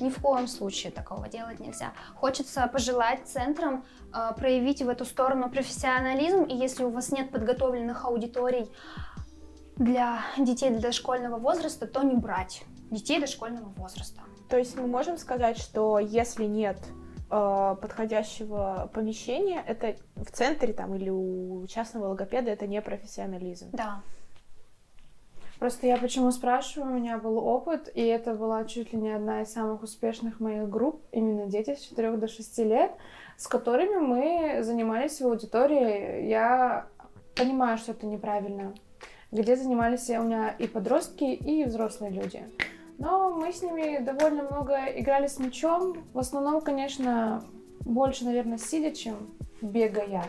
[0.00, 1.92] Ни в коем случае такого делать нельзя.
[2.14, 8.04] Хочется пожелать центрам э, проявить в эту сторону профессионализм, и если у вас нет подготовленных
[8.04, 8.70] аудиторий
[9.76, 14.22] для детей до дошкольного возраста, то не брать детей дошкольного возраста.
[14.48, 16.78] То есть мы можем сказать, что если нет
[17.28, 23.70] подходящего помещения, это в центре там или у частного логопеда это не профессионализм.
[23.72, 24.02] Да.
[25.58, 29.42] Просто я почему спрашиваю, у меня был опыт, и это была чуть ли не одна
[29.42, 32.92] из самых успешных моих групп, именно дети с 4 до 6 лет,
[33.36, 36.28] с которыми мы занимались в аудитории.
[36.28, 36.86] Я
[37.34, 38.72] понимаю, что это неправильно.
[39.32, 42.44] Где занимались у меня и подростки, и взрослые люди.
[42.98, 46.04] Но мы с ними довольно много играли с мячом.
[46.12, 47.44] В основном, конечно,
[47.80, 49.14] больше, наверное, сидя, чем
[49.62, 50.24] бегая.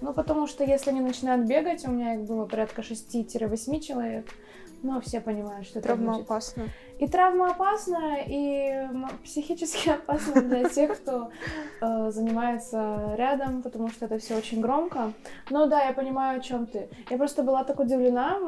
[0.00, 4.26] Ну, потому что если они начинают бегать, у меня их было порядка 6-8 человек,
[4.82, 6.64] но все понимают, что травма это опасна.
[6.98, 8.86] И травма опасна, и
[9.24, 11.30] психически опасна для тех, кто
[11.80, 15.12] э, занимается рядом, потому что это все очень громко.
[15.50, 16.88] Но да, я понимаю, о чем ты.
[17.08, 18.38] Я просто была так удивлена.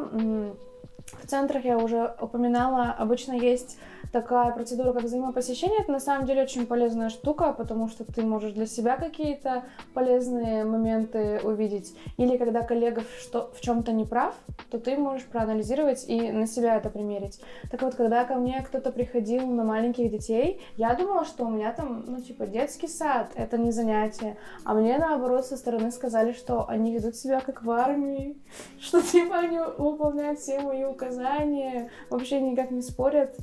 [1.13, 3.79] В центрах я уже упоминала, обычно есть
[4.13, 5.81] такая процедура, как взаимопосещение.
[5.81, 9.65] Это на самом деле очень полезная штука, потому что ты можешь для себя какие-то
[9.95, 11.95] полезные моменты увидеть.
[12.17, 14.35] Или когда коллега что, в чем-то не прав,
[14.71, 17.41] то ты можешь проанализировать и на себя это примерить.
[17.71, 21.73] Так вот, когда ко мне кто-то приходил на маленьких детей, я думала, что у меня
[21.73, 24.37] там, ну, типа, детский сад, это не занятие.
[24.65, 28.37] А мне, наоборот, со стороны сказали, что они ведут себя как в армии,
[28.81, 33.37] что, типа, они выполняют все мои указания, вообще никак не спорят.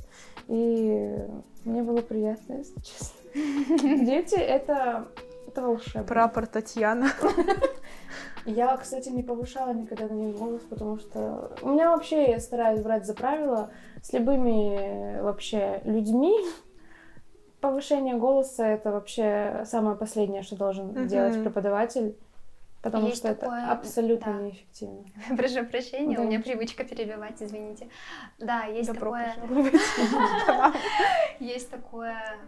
[0.54, 3.18] Мне было приятно, если честно.
[4.04, 5.08] Дети— это,
[5.48, 6.04] это волшебно.
[6.04, 7.08] Прапор Татьяна.
[8.46, 12.82] Я, кстати, не повышала никогда на них голос, потому что у меня вообще, я стараюсь
[12.82, 13.70] брать за правило
[14.02, 16.36] с любыми вообще людьми.
[17.62, 21.06] Повышение голоса— это вообще самое последнее, что должен mm-hmm.
[21.06, 22.18] делать преподаватель.
[22.84, 23.62] Потому Есть что такое...
[23.62, 24.40] это абсолютно да.
[24.40, 25.04] неэффективно.
[25.38, 26.22] Прошу прощения, да.
[26.22, 27.88] у меня привычка перебивать, извините.
[28.38, 29.34] Да, есть Добро такое...
[31.40, 32.38] Есть такое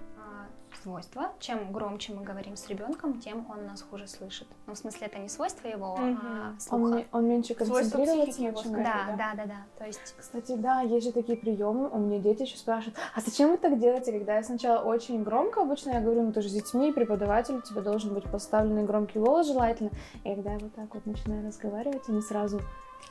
[0.87, 1.33] свойство.
[1.41, 4.47] Чем громче мы говорим с ребенком, тем он нас хуже слышит.
[4.67, 6.03] Ну, в смысле, это не свойство его угу.
[6.05, 6.95] а слуха.
[6.95, 9.67] Он, он меньше концентрируется на чем да, да, да, да.
[9.79, 10.15] То есть...
[10.17, 11.89] Кстати, да, есть же такие приемы.
[11.89, 14.13] У меня дети еще спрашивают, а зачем вы так делаете?
[14.13, 17.63] Когда я сначала очень громко, обычно я говорю, ну ты же с детьми, преподаватель, у
[17.63, 19.91] тебя должен быть поставленный громкий голос желательно.
[20.23, 22.61] И когда я вот так вот начинаю разговаривать, они сразу,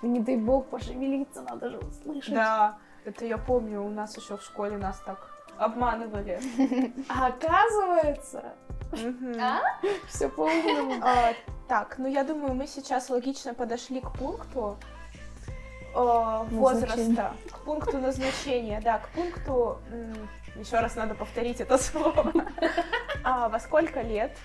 [0.01, 2.33] не дай бог, пошевелиться, надо же услышать.
[2.33, 6.39] Да, это я помню, у нас еще в школе нас так обманывали.
[7.09, 8.43] А оказывается,
[9.39, 9.59] а?
[10.07, 11.03] все по-умному.
[11.67, 14.77] Так, ну я думаю, мы сейчас логично подошли к пункту
[15.95, 19.79] э, возраста, к пункту назначения, да, к пункту,
[20.55, 22.31] еще раз надо повторить это слово,
[23.23, 24.37] а, во сколько лет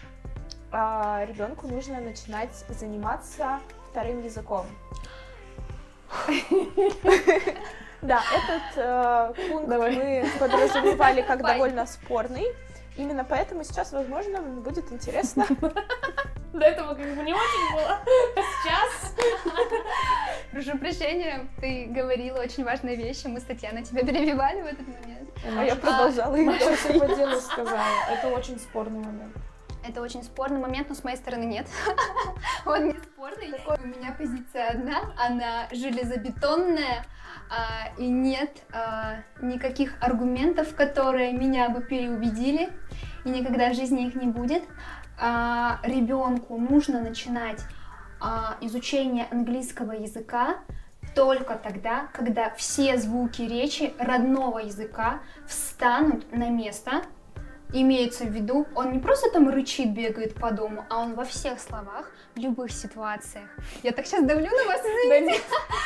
[0.72, 4.66] а, ребенку нужно начинать заниматься вторым языком.
[8.02, 9.94] Да, этот э, пункт Давай.
[9.94, 12.46] мы подразумевали как довольно спорный.
[12.96, 15.46] Именно поэтому сейчас, возможно, будет интересно.
[16.52, 18.00] До этого как бы не очень было.
[18.36, 19.14] А сейчас...
[20.52, 23.26] Прошу прощения, ты говорила очень важные вещи.
[23.28, 25.30] Мы с Татьяной тебя перебивали в этот момент.
[25.56, 26.36] А я продолжала.
[26.36, 27.84] Маша все по делу сказала.
[28.10, 29.36] Это очень спорный момент.
[29.86, 31.66] Это очень спорный момент, но с моей стороны нет.
[32.66, 33.54] Он не спорный.
[33.66, 37.04] У меня позиция одна, она железобетонная,
[37.50, 42.70] а, и нет а, никаких аргументов, которые меня бы переубедили,
[43.24, 44.62] и никогда в жизни их не будет.
[45.18, 47.62] А, ребенку нужно начинать
[48.60, 50.58] изучение английского языка
[51.14, 57.02] только тогда, когда все звуки речи родного языка встанут на место,
[57.72, 61.60] имеется в виду, он не просто там рычит, бегает по дому, а он во всех
[61.60, 63.48] словах, в любых ситуациях.
[63.82, 65.40] Я так сейчас давлю на вас, извините.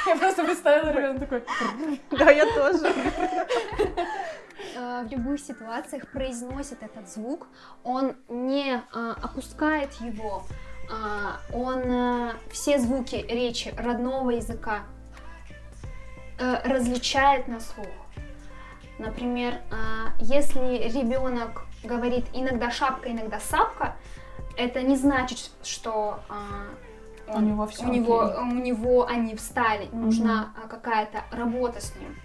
[0.06, 1.44] Я просто представила ребенка такой.
[2.10, 2.92] Да, я тоже.
[4.76, 7.48] Э, в любых ситуациях произносит этот звук,
[7.82, 10.44] он не а, опускает его,
[10.90, 14.84] а, он а, все звуки речи родного языка
[16.64, 17.86] различает на слух.
[18.98, 23.96] Например, а, если ребенок говорит иногда шапка, иногда сапка,
[24.56, 26.66] это не значит, что а,
[27.26, 29.88] он, у него все у него, у него они встали.
[29.92, 32.16] Нужна а, какая-то работа с ним.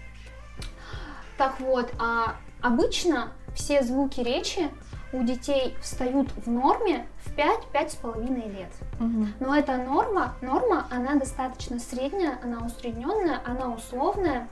[1.36, 4.70] Так вот, а обычно все звуки речи
[5.12, 8.70] у детей встают в норме в 5-5,5 лет.
[9.00, 9.26] Угу.
[9.40, 14.48] Но эта норма, норма, она достаточно средняя, она усредненная, она условная.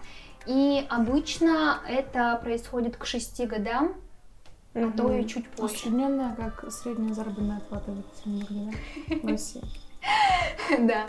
[0.48, 3.92] И обычно это происходит к 6 годам,
[4.74, 5.74] а то и чуть позже.
[5.74, 9.62] Усредненная, как средняя заработная плата в России.
[10.80, 11.06] Да.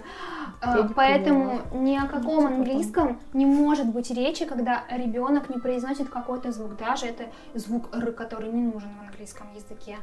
[0.61, 6.51] А, поэтому ни о каком английском не может быть речи, когда ребенок не произносит какой-то
[6.51, 9.97] звук, даже это звук Р, который не нужен в английском языке.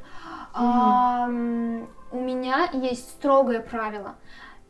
[2.12, 4.14] У меня есть строгое правило.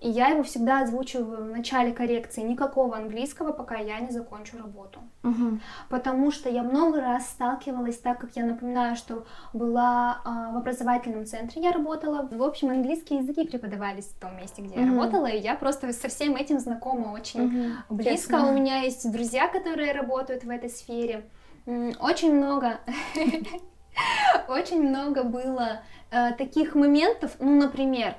[0.00, 2.42] И я его всегда озвучиваю в начале коррекции.
[2.42, 5.00] Никакого английского, пока я не закончу работу.
[5.22, 5.58] Угу.
[5.88, 11.24] Потому что я много раз сталкивалась, так как я напоминаю, что была э, в образовательном
[11.24, 12.28] центре, я работала.
[12.30, 14.80] В общем, английские языки преподавались в том месте, где угу.
[14.80, 17.94] я работала, и я просто со всем этим знакома очень угу.
[17.96, 18.32] близко.
[18.32, 18.48] Честно.
[18.48, 21.24] У меня есть друзья, которые работают в этой сфере.
[21.66, 22.80] Очень много,
[24.48, 25.80] очень много было
[26.10, 28.14] э, таких моментов, ну, например,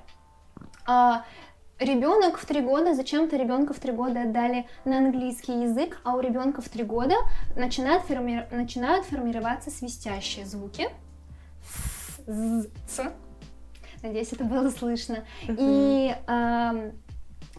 [0.88, 1.26] а,
[1.80, 6.20] ребенок в три года, зачем-то ребенка в три года отдали на английский язык, а у
[6.20, 7.16] ребенка в три года
[7.56, 8.48] начинают, форми...
[8.52, 10.90] начинают формироваться свистящие звуки.
[12.28, 13.14] С, с.
[14.04, 15.24] Надеюсь, это было слышно.
[15.48, 15.56] Uh-huh.
[15.60, 16.92] И э,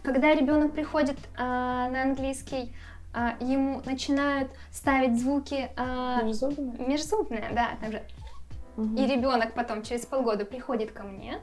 [0.03, 2.73] когда ребенок приходит э, на английский,
[3.13, 6.87] э, ему начинают ставить звуки э, межзубные.
[6.87, 8.03] межзубные, да, там же.
[8.77, 9.03] Uh-huh.
[9.03, 11.39] И ребенок потом через полгода приходит ко мне,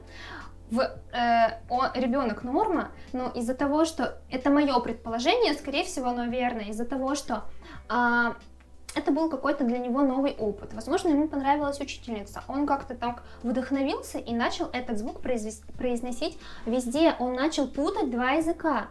[0.70, 1.60] в э,
[1.94, 7.14] ребенок норма, но из-за того, что это мое предположение, скорее всего, оно верно, из-за того,
[7.14, 7.44] что
[7.88, 8.32] э,
[8.96, 10.72] это был какой-то для него новый опыт.
[10.72, 12.42] Возможно, ему понравилась учительница.
[12.48, 17.14] Он как-то так вдохновился и начал этот звук произносить везде.
[17.18, 18.86] Он начал путать два языка,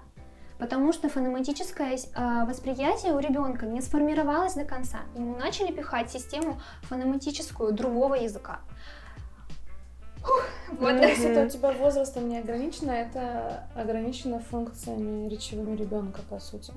[0.59, 4.99] потому что фонематическое э, восприятие у ребенка не сформировалось до конца.
[5.15, 8.59] Ему начали пихать систему фонематическую другого языка.
[10.79, 10.93] Вот.
[10.93, 16.73] Ну, если это у тебя возрастом не ограничено, это ограничено функциями речевыми ребенка, по сути.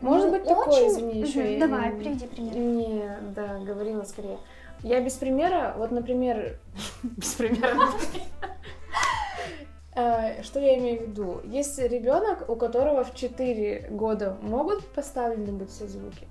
[0.00, 0.88] Может ну, быть, такое, очень...
[0.88, 1.96] извини, еще Давай, я...
[1.96, 2.56] приведи пример.
[2.56, 4.38] Не, да, говорила скорее.
[4.82, 6.58] Я без примера, вот, например,
[7.02, 7.74] без примера.
[9.96, 11.40] Э, что я имею в виду?
[11.44, 16.26] Есть ребенок, у которого в 4 года могут поставлены быть все звуки?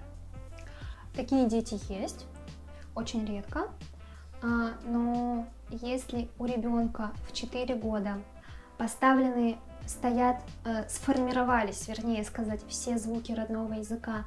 [1.15, 2.25] Такие дети есть,
[2.93, 3.69] очень редко.
[4.43, 8.21] А, но если у ребенка в 4 года
[8.77, 14.25] поставлены, стоят, э, сформировались, вернее сказать, все звуки родного языка,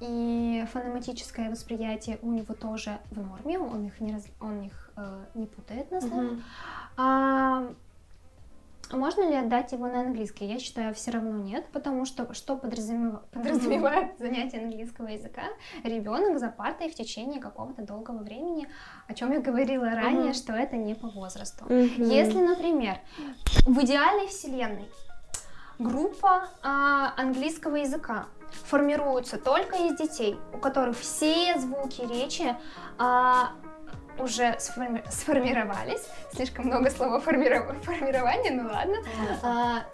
[0.00, 5.24] и фонематическое восприятие у него тоже в норме, он их не, раз, он их э,
[5.34, 6.12] не путает на слух.
[6.12, 6.42] Uh-huh.
[6.96, 7.68] А
[8.92, 10.46] можно ли отдать его на английский?
[10.46, 15.42] Я считаю, все равно нет, потому что что подразумевает, подразумевает занятие английского языка?
[15.84, 18.68] Ребенок за партой в течение какого-то долгого времени,
[19.08, 21.66] о чем я говорила ранее, что это не по возрасту.
[21.68, 22.98] Если, например,
[23.66, 24.88] в идеальной вселенной
[25.78, 28.26] группа а, английского языка
[28.64, 32.56] формируется только из детей, у которых все звуки речи
[32.98, 33.52] а,
[34.18, 36.02] уже сформи сформировались.
[36.32, 38.96] Слишком много слова формиров формирования, ну ладно.
[39.42, 39.84] А,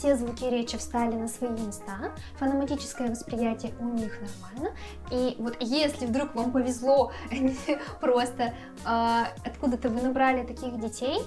[0.00, 4.74] все звуки речи встали на свои места, фонематическое восприятие у них нормально.
[5.10, 7.12] И вот если вдруг вам повезло,
[8.00, 8.54] просто
[8.86, 11.20] э, откуда-то вы набрали таких детей,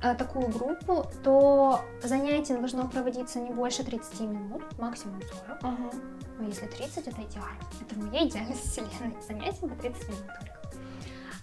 [0.00, 5.58] э, такую группу, то занятие должно проводиться не больше 30 минут, максимум 40.
[5.62, 5.90] Ага.
[6.38, 7.62] Но если 30, это идеально.
[7.80, 9.16] Это в моей идеальной вселенной.
[9.26, 10.53] Занятие на 30 минут только.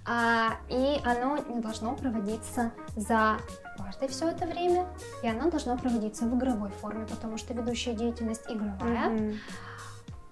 [0.05, 3.37] А, и оно не должно проводиться за
[3.77, 4.87] партой все это время,
[5.21, 9.35] и оно должно проводиться в игровой форме, потому что ведущая деятельность игровая.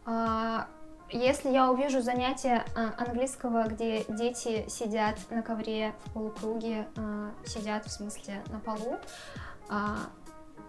[0.05, 0.67] А,
[1.11, 6.87] Если я увижу занятие а, английского, где дети сидят на ковре в полукруге,
[7.45, 8.97] сидят в смысле на полу,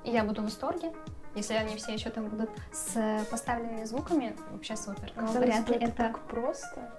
[0.04, 0.92] я буду в восторге.
[1.34, 5.12] Если они все еще там будут с поставленными звуками, вообще супер.
[5.14, 6.90] Но вряд ли это это так просто.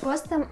[0.00, 0.46] Просто,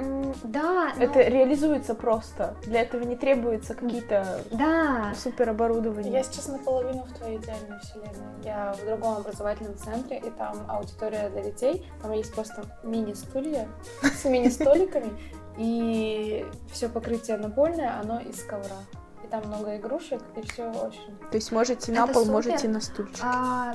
[0.45, 2.57] да, ну, Это реализуется просто.
[2.65, 6.11] Для этого не требуется какие-то да, супер оборудования.
[6.11, 8.45] Я сейчас наполовину в твоей идеальной вселенной.
[8.45, 11.91] Я в другом образовательном центре, и там аудитория для детей.
[12.03, 13.69] Там есть просто мини-стулья
[14.03, 15.13] с мини-столиками,
[15.57, 18.77] и все покрытие напольное, оно из ковра.
[19.25, 21.17] И там много игрушек, и все очень...
[21.31, 22.33] То есть можете на Это пол, супер.
[22.33, 23.25] можете на стульчик.
[23.25, 23.75] А,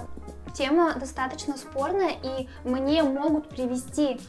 [0.53, 4.22] тема достаточно спорная, и мне могут привести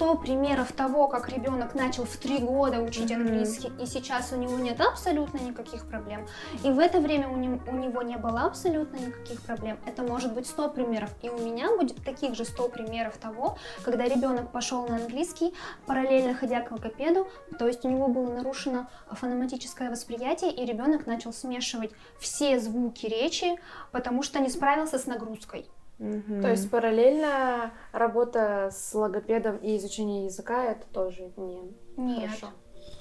[0.00, 3.20] 100 примеров того, как ребенок начал в 3 года учить Мгм.
[3.20, 6.26] английский, и сейчас у него нет абсолютно никаких проблем.
[6.64, 9.78] И в это время у, нем- у него не было абсолютно никаких проблем.
[9.84, 11.10] Это может быть 100 примеров.
[11.20, 15.52] И у меня будет таких же 100 примеров того, когда ребенок пошел на английский,
[15.84, 17.28] параллельно ходя к логопеду,
[17.58, 23.60] то есть у него было нарушено фонематическое восприятие, и ребенок начал смешивать все звуки речи,
[23.92, 25.68] потому что не справился с нагрузкой.
[26.00, 26.40] Мгм.
[26.40, 32.26] То есть параллельно работа с логопедом и изучение языка это тоже не Нет.
[32.30, 32.46] хорошо.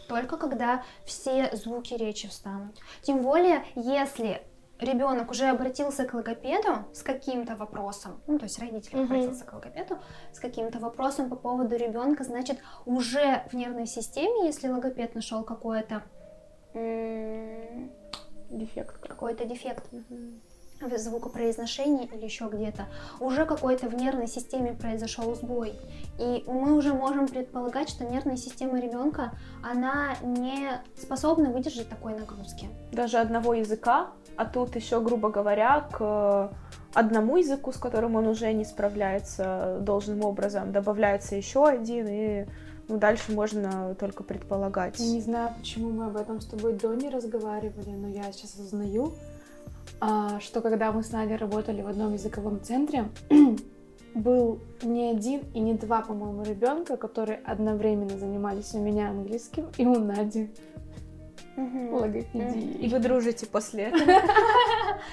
[0.09, 2.75] Только когда все звуки речи встанут.
[3.01, 4.41] Тем более, если
[4.79, 9.05] ребенок уже обратился к логопеду с каким-то вопросом, ну, то есть родитель Мгм.
[9.05, 9.97] обратился к логопеду
[10.33, 16.03] с каким-то вопросом по поводу ребенка, значит, уже в нервной системе, если логопед нашел какое-то
[18.49, 18.91] Дефект.
[18.93, 19.09] какой.
[19.09, 19.89] какой-то дефект
[20.81, 22.85] в звукопроизношении или еще где-то,
[23.19, 25.73] уже какой-то в нервной системе произошел сбой.
[26.17, 32.67] И мы уже можем предполагать, что нервная система ребенка, она не способна выдержать такой нагрузки.
[32.91, 36.51] Даже одного языка, а тут еще, грубо говоря, к
[36.93, 42.45] одному языку, с которым он уже не справляется должным образом, добавляется еще один, и
[42.87, 44.99] ну, дальше можно только предполагать.
[44.99, 48.55] Я не знаю, почему мы об этом с тобой до не разговаривали, но я сейчас
[48.55, 49.28] осознаю, а,
[50.39, 53.09] что когда мы с Надей работали в одном языковом центре,
[54.15, 59.85] был не один и не два, по-моему, ребенка, которые одновременно занимались у меня английским и
[59.85, 60.49] у Нади
[61.57, 62.85] логопедией.
[62.85, 64.21] И вы дружите после этого.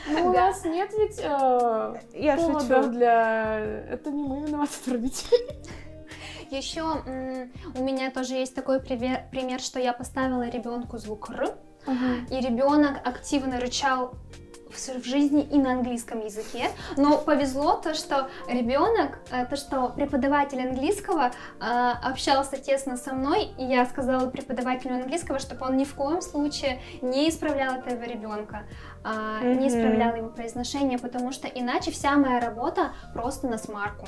[0.09, 2.93] Ну, у нас нет ведь э, Я поводов шучу.
[2.93, 3.59] для...
[3.89, 5.47] Это не мы виноваты, родители.
[6.51, 11.55] Еще у меня тоже есть такой пример, что я поставила ребенку звук Р,
[12.31, 14.15] и ребенок активно рычал
[14.77, 16.71] в жизни и на английском языке.
[16.97, 21.65] Но повезло то, что ребенок, э, то, что преподаватель английского э,
[22.03, 26.81] общался тесно со мной, и я сказала преподавателю английского, чтобы он ни в коем случае
[27.03, 28.63] не исправлял этого ребенка,
[29.05, 29.59] Мгм.
[29.61, 34.07] не исправлял его произношение, потому что иначе вся моя работа просто на смарку.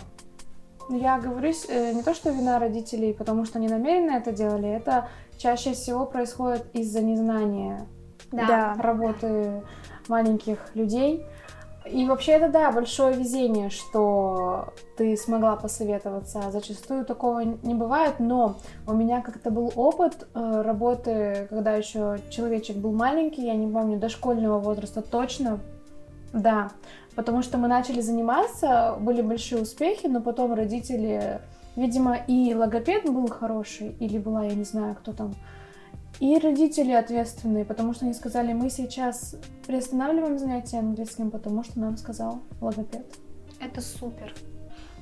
[0.91, 4.69] Ну, Я говорю, э, не то, что вина родителей, потому что они намеренно это делали,
[4.69, 7.87] это чаще всего происходит из-за незнания
[8.33, 8.75] Да.
[8.79, 9.63] работы
[10.09, 11.27] маленьких людей.
[11.91, 16.51] И вообще это, да, большое везение, что ты смогла посоветоваться.
[16.51, 18.57] Зачастую такого не бывает, но
[18.87, 23.99] у меня как-то был опыт э, работы, когда еще человечек был маленький, я не помню,
[23.99, 25.61] дошкольного возраста точно,
[26.33, 26.71] да,
[27.15, 31.41] потому что мы начали заниматься, были большие успехи, но потом родители,
[31.75, 35.35] видимо, и логопед был хороший, или была, я не знаю, кто там,
[36.21, 41.97] и родители ответственные, потому что они сказали, мы сейчас приостанавливаем занятия английским, потому что нам
[41.97, 43.07] сказал логопед.
[43.61, 44.35] Это супер,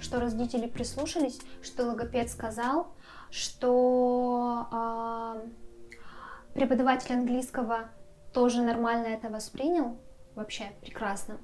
[0.01, 2.89] что родители прислушались, что логопед сказал,
[3.31, 5.43] что а,
[6.55, 7.89] преподаватель английского
[8.33, 9.97] тоже нормально это воспринял.
[10.35, 11.39] Вообще прекрасно.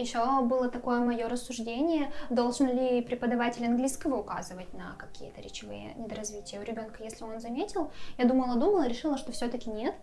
[0.00, 6.64] Еще было такое мое рассуждение, должен ли преподаватель английского указывать на какие-то речевые недоразвития у
[6.64, 7.90] ребенка, если он заметил.
[8.18, 9.94] Я думала, думала, решила, что все-таки нет.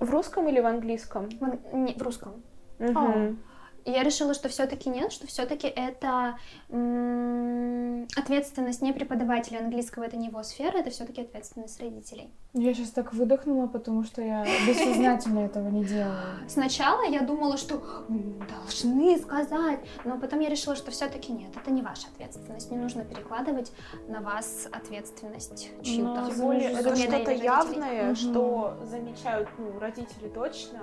[0.00, 1.28] В русском или в английском?
[1.28, 2.42] В, не, в русском.
[2.78, 3.38] Мгм.
[3.86, 6.38] И я решила, что все-таки нет, что все-таки это
[6.70, 12.28] м, ответственность не преподавателя английского, это не его сфера, это все-таки ответственность родителей.
[12.52, 16.16] Я сейчас так выдохнула, потому что я бессознательно этого не делаю.
[16.48, 21.82] Сначала я думала, что должны сказать, но потом я решила, что все-таки нет, это не
[21.82, 23.70] ваша ответственность, не нужно перекладывать
[24.08, 26.26] на вас ответственность чью-то.
[26.30, 30.80] Тем более, это что-то явное, что замечают ну, родители точно.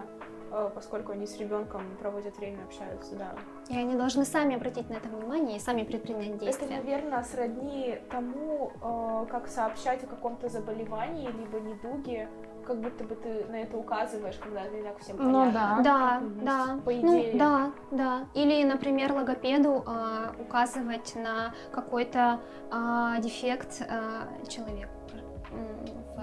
[0.53, 3.33] Э, поскольку они с ребенком проводят время, общаются, да.
[3.69, 6.77] И они должны сами обратить на это внимание и сами предпринять Это, действия.
[6.77, 12.29] наверное, сродни тому, э, как сообщать о каком-то заболевании либо недуге,
[12.65, 15.81] как будто бы ты на это указываешь, когда ты так всем Ну понятно.
[15.83, 15.83] да.
[15.83, 16.79] Да, Есть, да.
[16.85, 17.37] по Ну, идее.
[17.37, 18.19] да, да.
[18.33, 22.39] Или, например, логопеду а, указывать на какой-то
[22.71, 24.89] а, дефект а, человека.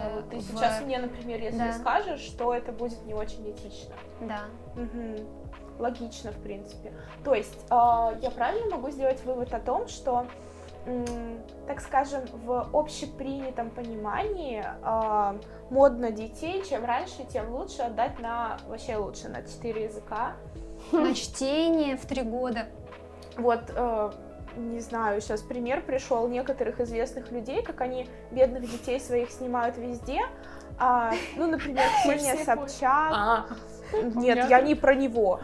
[0.03, 1.72] Да, вот ты в- сейчас мне, например, если да.
[1.72, 3.94] скажешь, что это будет не очень этично.
[4.20, 4.40] Да.
[4.74, 5.16] Мгм.
[5.78, 6.92] Логично, в принципе.
[7.24, 7.74] То есть, э,
[8.22, 10.26] я правильно могу сделать вывод о том, что,
[10.86, 15.38] м, так скажем, в общепринятом понимании э,
[15.70, 20.36] модно детей, чем раньше, тем лучше отдать на, вообще лучше, на четыре языка.
[20.92, 22.66] На чтение в три года.
[23.36, 24.11] Вот, э,
[24.57, 30.20] не знаю, сейчас пример пришел некоторых известных людей, как они бедных детей своих снимают везде.
[30.78, 33.12] А, ну, например, Ксения Собчак.
[33.14, 33.46] А,
[33.92, 35.40] Нет, меня я не про него.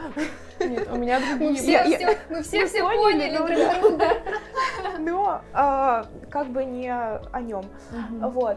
[0.61, 1.55] нет, у меня другие.
[1.57, 4.09] все- Я- я- мы все все поняли, поняли ну друг друга.
[4.99, 7.65] но а, как бы не о нем.
[8.21, 8.57] Вот.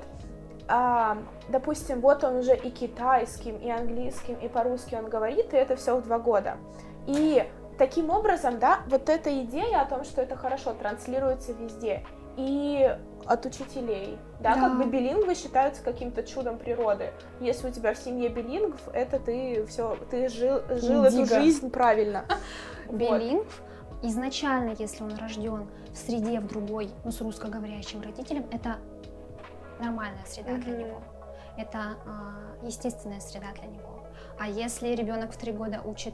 [0.72, 1.18] А,
[1.50, 5.98] допустим, вот он уже и китайским, и английским, и по-русски он говорит, и это все
[5.98, 6.58] в два года.
[7.08, 7.44] И
[7.80, 12.06] таким образом, да, вот эта идея о том, что это хорошо, транслируется везде.
[12.38, 14.62] И от учителей, да, Да.
[14.62, 17.12] как бы билингвы считаются каким-то чудом природы.
[17.40, 22.26] Если у тебя в семье билингв, это ты все, ты жил, жил эту жизнь правильно.
[22.92, 23.62] Билингв
[24.04, 28.78] изначально, если он рожден в среде в другой, ну, с русскоговорящим родителем, это
[29.80, 31.02] нормальная среда для него.
[31.58, 34.04] Это а, естественная среда для него.
[34.40, 36.14] А если ребенок в три года учит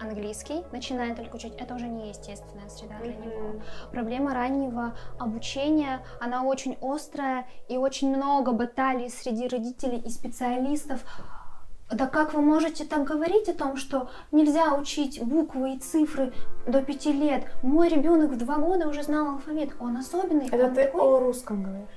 [0.00, 3.60] английский, начинает только учить, это уже не естественная среда для него.
[3.92, 11.00] Проблема раннего обучения, она очень острая и очень много баталий среди родителей и специалистов.
[11.92, 16.32] Да как вы можете так говорить о том, что нельзя учить буквы и цифры
[16.66, 17.44] до пяти лет?
[17.62, 20.46] Мой ребенок в два года уже знал алфавит, он особенный.
[20.46, 21.00] Это он ты такой».
[21.02, 21.88] о русском говоришь?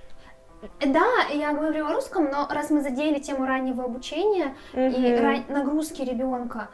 [0.80, 5.22] Да, я говорю о русском, но раз мы задели тему раннего обучения и Мгм.
[5.24, 6.70] ран- нагрузки ребенка,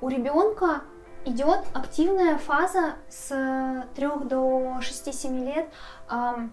[0.00, 0.82] у ребенка
[1.24, 5.68] идет активная фаза с 3 до 6-7 лет
[6.08, 6.52] ам,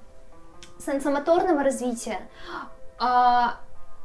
[0.79, 2.21] сенсомоторного развития.
[2.97, 3.59] А,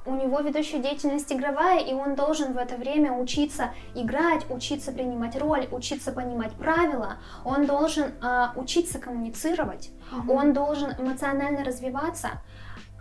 [0.06, 5.36] у него ведущая деятельность игровая, и он должен в это время учиться играть, учиться принимать
[5.36, 9.90] роль, учиться понимать правила, он должен а, учиться коммуницировать,
[10.28, 12.42] он должен эмоционально развиваться,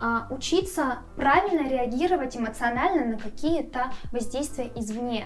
[0.01, 5.25] а, учиться правильно реагировать эмоционально на какие-то воздействия извне.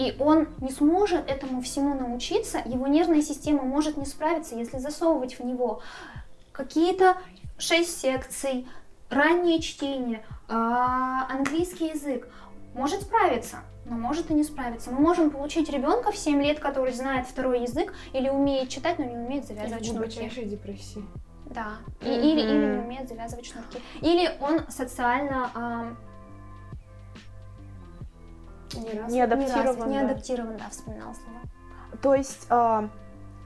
[0.00, 5.38] И он не сможет этому всему научиться, его нервная система может не справиться, если засовывать
[5.38, 5.82] в него
[6.52, 7.18] какие-то
[7.58, 8.66] шесть секций,
[9.10, 12.26] раннее чтение, а, английский язык.
[12.72, 14.90] Может справиться, но может и не справиться.
[14.90, 19.04] Мы можем получить ребенка в 7 лет, который знает второй язык или умеет читать, но
[19.04, 20.44] не умеет завязывать шнурки.
[20.46, 21.04] депрессии.
[21.44, 21.72] Да.
[22.00, 23.82] И- или, или не умеет завязывать шнурки.
[24.00, 25.94] Или он социально
[28.74, 29.08] Не раз.
[29.10, 29.90] Не не адаптирован.
[29.90, 30.04] не да.
[30.06, 31.40] адаптирован, да, вспоминала слово.
[32.02, 32.88] То есть, э,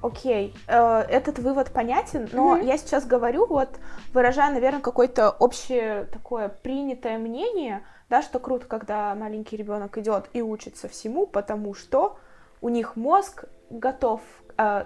[0.02, 2.66] окей, э, этот вывод понятен, но Мгм.
[2.66, 3.70] я сейчас говорю, вот
[4.12, 10.42] выражая, наверное, какое-то общее такое принятое мнение, да, что круто, когда маленький ребенок идет и
[10.42, 12.18] учится всему, потому что
[12.60, 14.20] у них мозг готов.
[14.58, 14.84] э,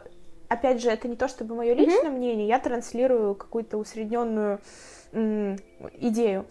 [0.49, 4.61] опять же, это не то чтобы мое личное мнение, я транслирую какую-то усредненную
[5.13, 5.57] м,
[5.95, 6.47] идею.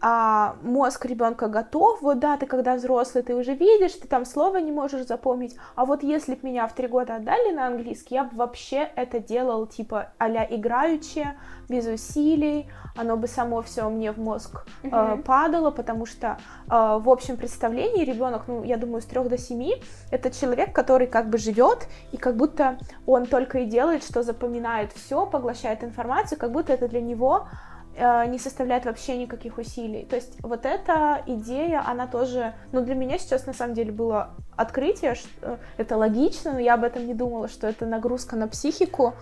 [0.00, 4.58] А мозг ребенка готов, вот да, ты когда взрослый, ты уже видишь, ты там слово
[4.58, 8.24] не можешь запомнить, а вот если бы меня в три года отдали на английский, я
[8.24, 11.26] бы вообще это делал типа а-ля играючи,
[11.68, 15.22] без усилий, оно бы само все мне в мозг э, Мгм.
[15.22, 16.36] падало, потому что
[16.70, 21.06] э, в общем представлении ребенок, ну, я думаю, с трех до семи, это человек, который
[21.06, 26.38] как бы живет, и как будто он только и делает, что запоминает все, поглощает информацию,
[26.38, 27.48] как будто это для него
[27.96, 30.04] не составляет вообще никаких усилий.
[30.04, 34.34] То есть вот эта идея, она тоже, ну для меня сейчас на самом деле было
[34.56, 39.14] открытие, что это логично, но я об этом не думала, что это нагрузка на психику,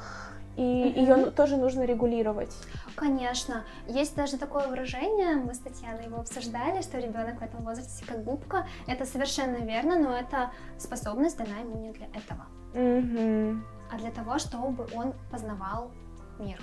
[0.56, 2.54] и ее тоже нужно регулировать.
[2.94, 3.64] Конечно.
[3.88, 8.22] Есть даже такое выражение, мы с Татьяной его обсуждали, что ребенок в этом возрасте как
[8.22, 8.66] губка.
[8.86, 13.64] Это совершенно верно, но это способность дана ему не для этого, Мгм.
[13.92, 15.90] а для того, чтобы он познавал
[16.38, 16.60] мир.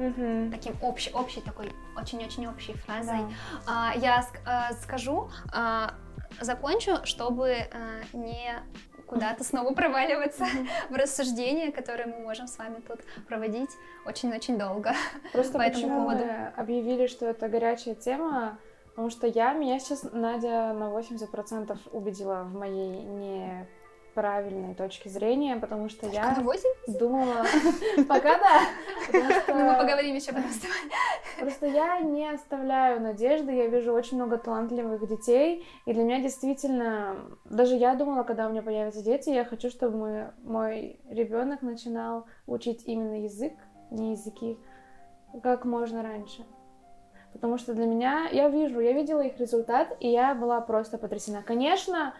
[0.00, 0.50] Мгм.
[0.50, 3.18] Таким общий, общей такой, очень-очень общей фразой.
[3.66, 3.90] Да.
[3.92, 5.92] А, я ск- а, скажу, а,
[6.40, 8.54] закончу, чтобы а, не
[9.06, 10.46] куда-то снова проваливаться
[10.88, 13.70] в рассуждения, которые мы можем с вами тут проводить
[14.06, 14.92] очень-очень долго.
[15.32, 16.24] Просто По этому поводу.
[16.24, 18.58] мы объявили, что это горячая тема,
[18.90, 23.06] Потому что я, меня сейчас Надя на 80% убедила в моей
[24.20, 26.98] неправильной точке зрения, потому что я На 8?
[26.98, 27.44] думала...
[28.08, 28.60] Пока да.
[29.48, 30.76] Ну, мы поговорим еще потом с тобой.
[31.38, 37.16] Просто я не оставляю надежды, я вижу очень много талантливых детей, и для меня действительно,
[37.46, 42.82] даже я думала, когда у меня появятся дети, я хочу, чтобы мой ребенок начинал учить
[42.84, 43.54] именно язык,
[43.90, 44.58] не языки,
[45.42, 46.44] как можно раньше.
[47.32, 51.42] Потому что для меня, я вижу, я видела их результат, и я была просто потрясена.
[51.42, 52.12] Конечно,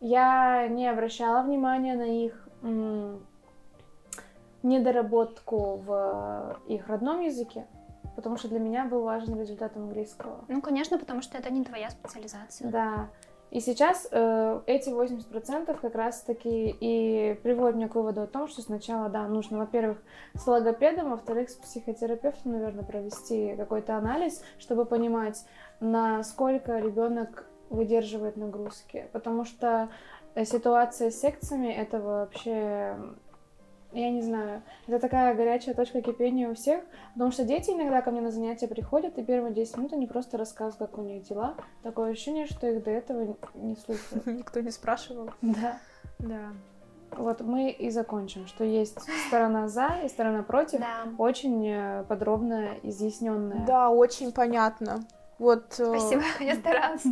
[0.00, 2.48] я не обращала внимания на их
[4.62, 7.66] недоработку в их родном языке,
[8.16, 10.44] потому что для меня был важен результат английского.
[10.48, 12.70] Ну, конечно, потому что это не твоя специализация.
[12.70, 13.08] Да.
[13.50, 18.60] И сейчас э, эти 80% как раз-таки и приводят меня к выводу о том, что
[18.60, 19.98] сначала, да, нужно, во-первых,
[20.34, 25.46] с логопедом, во-вторых, с психотерапевтом, наверное, провести какой-то анализ, чтобы понимать,
[25.80, 29.08] насколько ребенок выдерживает нагрузки.
[29.12, 29.88] Потому что
[30.34, 32.96] э, ситуация с секциями это вообще
[33.92, 36.82] я не знаю, это такая горячая точка кипения у всех,
[37.14, 40.36] потому что дети иногда ко мне на занятия приходят, и первые 10 минут они просто
[40.36, 41.54] рассказывают, как у них дела.
[41.82, 44.26] Такое ощущение, что их до этого не слушают.
[44.26, 45.30] Никто не спрашивал.
[45.40, 45.78] Да.
[46.18, 46.52] Да.
[47.12, 48.98] Вот мы и закончим, что есть
[49.28, 51.04] сторона за и сторона против, Да.
[51.16, 53.64] очень э, подробно изъясненная.
[53.66, 55.00] Да, очень понятно.
[55.38, 57.04] Вот, э, Спасибо, я старалась.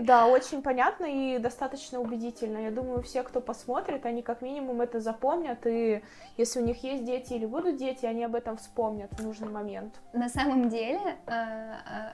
[0.00, 2.58] да, очень понятно и достаточно убедительно.
[2.58, 6.02] Я думаю, все, кто посмотрит, они как минимум это запомнят, и
[6.36, 10.00] если у них есть дети или будут дети, они об этом вспомнят в нужный момент.
[10.12, 12.12] На самом деле, э, э,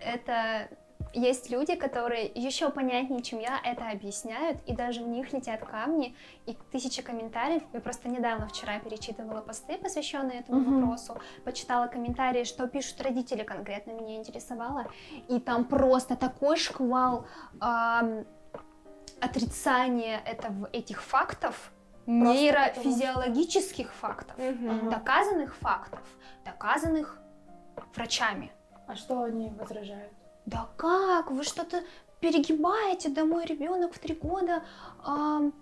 [0.00, 0.68] это
[1.14, 6.16] есть люди, которые еще понятнее, чем я, это объясняют, и даже в них летят камни,
[6.46, 7.62] и тысячи комментариев.
[7.72, 10.80] Я просто недавно вчера перечитывала посты, посвященные этому Мгм.
[10.80, 14.86] вопросу, почитала комментарии, что пишут родители, конкретно меня интересовало,
[15.28, 17.26] и там просто такой шквал
[17.60, 18.24] ам,
[19.20, 21.72] отрицания этого, этих фактов,
[22.06, 24.90] нейрофизиологических фактов, Мгм.
[24.90, 26.06] доказанных фактов,
[26.44, 27.18] доказанных
[27.94, 28.52] врачами.
[28.86, 30.12] А что они возражают?
[30.46, 31.30] Да как?
[31.30, 31.82] Вы что-то
[32.20, 33.08] перегибаете?
[33.08, 34.62] Да мой ребенок в три года.
[35.04, 35.52] ам,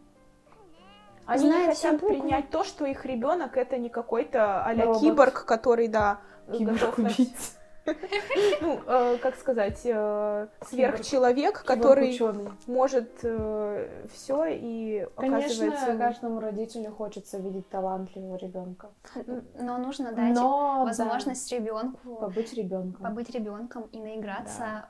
[1.26, 2.18] Они не Знает все хотят буквы.
[2.20, 5.00] принять то, что их ребенок это не какой-то а-ля Робот.
[5.00, 7.52] киборг, который, да, готов на Киборг-убийца.
[8.60, 12.18] Ну, э, как сказать, э, сверхчеловек, который
[12.66, 15.96] может все и Конечно, оказывается...
[15.96, 18.90] каждому родителю хочется видеть талантливого ребенка.
[19.58, 23.02] Но нужно дать Но возможность да, ребенку побыть ребенком.
[23.02, 24.88] побыть ребенком и наиграться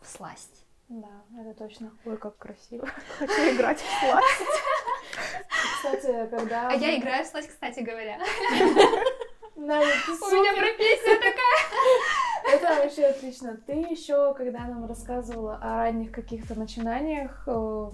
[0.00, 0.66] в сласть.
[0.88, 1.08] Да,
[1.40, 1.90] это точно.
[2.04, 2.86] Ой, как красиво.
[3.18, 4.42] Хочу играть в сласть.
[5.76, 6.68] Кстати, когда...
[6.68, 8.18] А я играю в сласть, кстати говоря.
[9.56, 10.62] Надя, ты У меня супер!
[10.62, 12.54] профессия такая.
[12.54, 13.56] Это вообще отлично.
[13.66, 17.90] Ты еще, когда нам рассказывала о ранних каких-то начинаниях, э,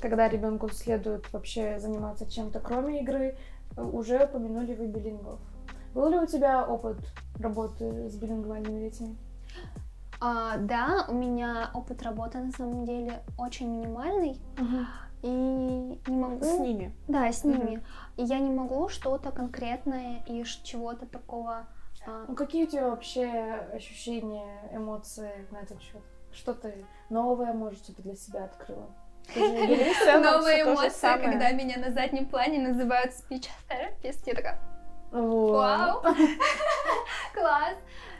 [0.00, 3.36] когда ребенку следует вообще заниматься чем-то кроме игры,
[3.76, 5.40] э, уже упомянули вы билингов.
[5.94, 6.98] Был ли у тебя опыт
[7.38, 9.16] работы с билингвальными детьми?
[10.20, 14.38] А, да, у меня опыт работы на самом деле очень минимальный.
[15.22, 16.44] И не могу...
[16.44, 16.94] С ними.
[17.08, 17.82] Да, с ними.
[18.16, 21.66] И я не могу что-то конкретное и ш- чего-то такого...
[22.06, 23.26] а, Ну, какие у тебя вообще
[23.74, 26.02] ощущения, эмоции на этот счет?
[26.32, 28.88] Что ты новое, может, что-то для себя открыла?
[29.36, 31.30] Эмоция, самое.
[31.30, 33.12] когда меня на заднем плане называют.
[33.28, 34.58] Я такая,
[35.12, 35.52] Вот.
[35.52, 36.02] вау,
[37.34, 37.76] класс.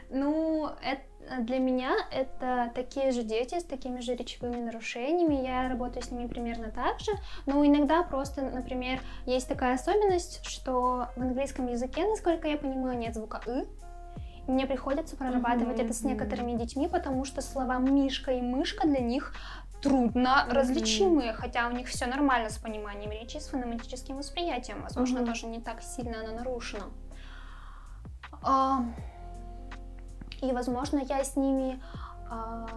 [0.09, 1.01] Ну, это,
[1.39, 5.45] для меня это такие же дети с такими же речевыми нарушениями.
[5.45, 7.11] Я работаю с ними примерно так же.
[7.45, 13.15] Но иногда просто, например, есть такая особенность, что в английском языке, насколько я понимаю, нет
[13.15, 13.65] звука «ы».
[14.47, 18.87] И Мне приходится прорабатывать Мгм, это с некоторыми детьми, потому что слова «мишка» и «мышка»
[18.87, 19.33] для них
[19.81, 20.55] трудно Мгм.
[20.55, 24.81] различимые, хотя у них все нормально с пониманием речи, с фонематическим восприятием.
[24.81, 25.27] Возможно, Мгм.
[25.27, 26.85] тоже не так сильно оно нарушено.
[28.43, 28.83] А,
[30.41, 31.81] И, возможно, я с ними...
[32.29, 32.67] а,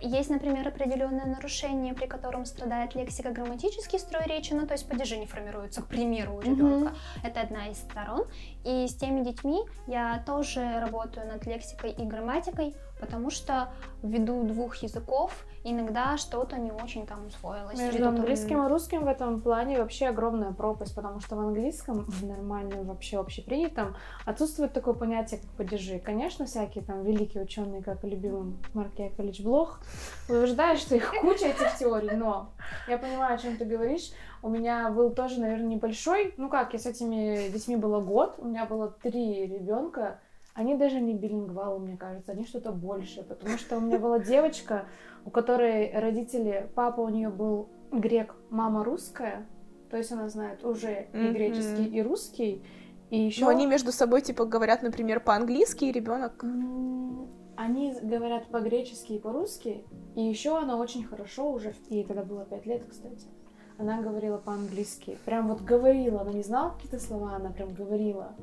[0.00, 5.26] Есть, например, определенное нарушение, при котором страдает лексико-грамматический строй речи, ну, то есть падежи не
[5.26, 6.92] формируются, к примеру, у ребенка.
[7.22, 8.26] Это одна из сторон.
[8.64, 13.68] И с теми детьми я тоже работаю над лексикой и грамматикой, потому что
[14.02, 17.78] ввиду двух языков иногда что-то не очень там усвоилось.
[17.78, 22.26] Между английским и русским в этом плане вообще огромная пропасть, потому что в английском, в
[22.26, 23.96] нормальном, вообще общепринятом,
[24.26, 25.98] отсутствует такое понятие, как падежи.
[25.98, 29.80] Конечно, всякие там великие ученые, как и любимый Марк Яковлевич Блох,
[30.28, 32.50] утверждают, что их куча этих теорий, но
[32.88, 34.12] я понимаю, о чем ты говоришь.
[34.42, 38.44] У меня был тоже, наверное, небольшой, ну как, я с этими детьми была год, у
[38.44, 40.20] меня было три ребенка,
[40.54, 44.86] Они даже не билингвалы, мне кажется, они что-то большее, потому что у меня была девочка,
[45.24, 49.48] у которой родители, папа у нее был грек, мама русская,
[49.90, 52.62] то есть она знает уже и греческий, и русский,
[53.10, 53.44] и еще...
[53.44, 56.44] Но они между собой, типа, говорят, например, по-английски, и ребенок...
[57.56, 59.84] Они говорят по-гречески и по-русски,
[60.14, 63.26] и еще она очень хорошо уже, ей тогда было пять лет, кстати,
[63.76, 65.18] она говорила по-английски.
[65.24, 68.34] Прям вот говорила, она не знала какие-то слова, она прям говорила.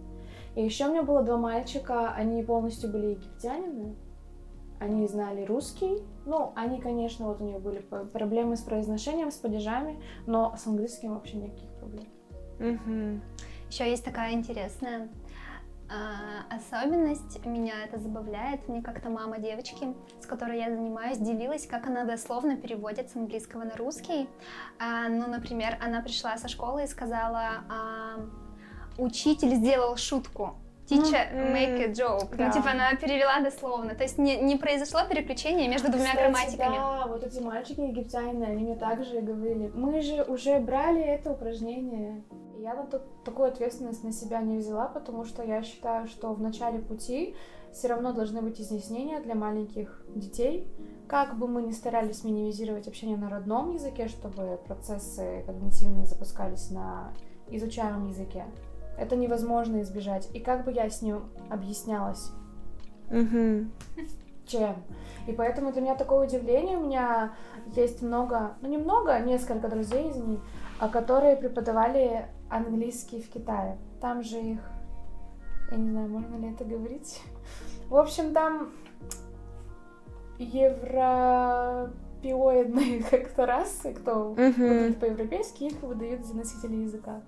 [0.56, 3.95] И еще у меня было два мальчика, они полностью были египтянины,
[4.80, 6.04] они знали русский.
[6.26, 11.14] Ну, они, конечно, вот у них были проблемы с произношением, с падежами, но с английским
[11.14, 12.08] вообще никаких проблем.
[12.60, 13.22] Угу.
[13.70, 15.10] Еще есть такая интересная
[15.91, 18.68] а, особенность, меня это забавляет.
[18.70, 23.66] Мне как-то мама девочки, с которой я занимаюсь, делилась, как она дословно переводит с английского
[23.66, 24.30] на русский.
[24.80, 28.20] А, ну, например, она пришла со школы и сказала, а,
[28.98, 30.56] учитель сделал шутку.
[30.92, 32.36] Teacher make a joke.
[32.36, 32.48] Да.
[32.48, 33.96] Ну, типа, она перевела дословно.
[33.96, 36.76] То есть не, не произошло переключение между двумя Кстати, грамматиками.
[36.76, 42.24] Да, вот эти мальчики египтяне, они мне также говорили, мы же уже брали это упражнение.
[42.60, 46.42] Я на то, такую ответственность на себя не взяла, потому что я считаю, что в
[46.42, 47.36] начале пути
[47.72, 50.68] все равно должны быть изъяснения для маленьких детей.
[51.08, 57.14] Как бы мы ни старались минимизировать общение на родном языке, чтобы процессы когнитивные запускались на
[57.50, 58.46] изучаемом языке,
[59.02, 60.30] это невозможно избежать.
[60.34, 62.32] И как бы я с ним объяснялась?
[63.10, 63.66] Угу.
[64.45, 64.76] Чем?
[65.28, 66.78] И поэтому для меня такое удивление.
[66.78, 67.34] У меня
[67.76, 70.39] есть много, ну немного, несколько друзей из них,
[70.80, 73.78] а которые преподавали английский в Китае.
[73.99, 74.62] Там же их,
[75.72, 77.20] я не знаю, можно ли это говорить.
[77.89, 78.72] В общем, там
[80.38, 84.93] европеоидные как-то расы, кто uh-huh.
[84.99, 87.22] по-европейски, их выдают за носителей языка.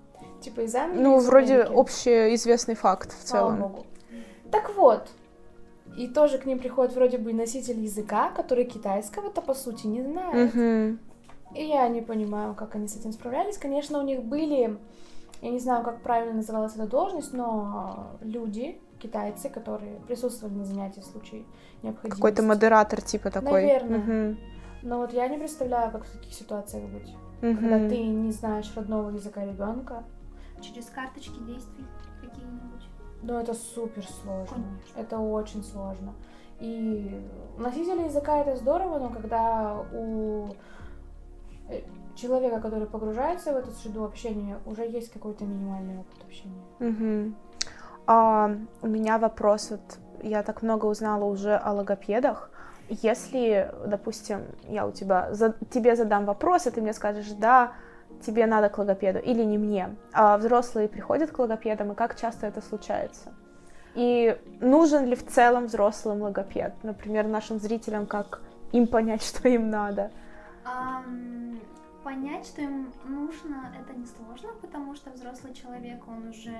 [0.44, 1.02] Типа Англии.
[1.02, 3.60] Ну, вроде общеизвестный факт в целом.
[3.60, 3.86] Богу.
[4.50, 5.08] Так вот,
[5.96, 10.54] и тоже к ним приходит вроде бы носитель языка, который китайского-то по сути не знает.
[10.54, 10.98] Uh-huh.
[11.54, 13.56] И я не понимаю, как они с этим справлялись.
[13.56, 14.76] Конечно, у них были,
[15.40, 21.00] я не знаю, как правильно называлась эта должность, но люди, китайцы, которые присутствовали на занятии
[21.00, 21.44] в случае
[21.82, 22.20] необходимости.
[22.20, 23.62] Какой-то модератор типа такой.
[23.62, 23.98] Наверное.
[23.98, 24.36] Угу.
[24.82, 27.08] Но вот я не представляю, как в таких ситуациях быть.
[27.42, 27.56] Угу.
[27.56, 30.04] Когда ты не знаешь родного языка ребенка.
[30.64, 31.84] Через карточки действий
[32.20, 32.88] какие-нибудь.
[33.22, 34.54] Ну, это супер сложно.
[34.54, 35.00] Конечно.
[35.00, 36.14] Это очень сложно.
[36.60, 37.22] И
[37.58, 40.54] носители языка это здорово, но когда у
[41.68, 41.80] Э,
[42.14, 46.62] человека, который погружается в эту среду общения, уже есть какой-то минимальный опыт общения.
[46.78, 47.34] Угу.
[48.06, 48.50] А,
[48.82, 52.50] у меня вопрос, вот я так много узнала уже о логопедах.
[52.88, 57.72] Если, допустим, я у тебя, за, тебе задам вопрос, и ты мне скажешь, да,
[58.22, 62.46] тебе надо к логопеду, или не мне, а взрослые приходят к логопедам, и как часто
[62.46, 63.32] это случается?
[63.94, 66.74] И нужен ли в целом взрослым логопед?
[66.82, 68.40] Например, нашим зрителям, как
[68.72, 70.10] им понять, что им надо?
[72.02, 76.58] Понять, что им нужно, это несложно, потому что взрослый человек, он уже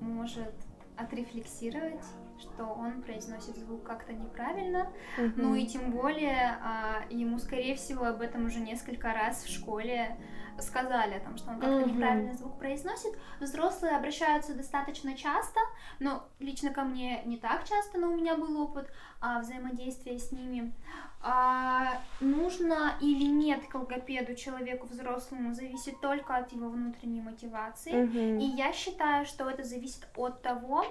[0.00, 0.54] может
[0.96, 2.04] отрефлексировать,
[2.38, 4.90] что он произносит звук как-то неправильно.
[5.16, 5.32] Mm-hmm.
[5.36, 10.16] Ну и тем более а, ему, скорее всего, об этом уже несколько раз в школе
[10.60, 11.92] сказали о том, что он как-то mm-hmm.
[11.92, 13.16] неправильно звук произносит.
[13.40, 15.60] Взрослые обращаются достаточно часто,
[15.98, 20.32] но лично ко мне не так часто, но у меня был опыт а, взаимодействия с
[20.32, 20.72] ними.
[21.20, 27.92] А, нужно или нет к логопеду человеку взрослому зависит только от его внутренней мотивации.
[27.92, 28.40] Mm-hmm.
[28.40, 30.84] И я считаю, что это зависит от того,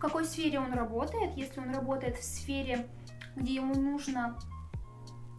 [0.00, 1.36] какой сфере он работает.
[1.36, 2.88] Если он работает в сфере,
[3.36, 4.38] где ему нужно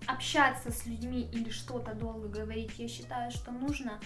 [0.08, 4.00] общаться с людьми или что-то долго говорить, я считаю, что нужно,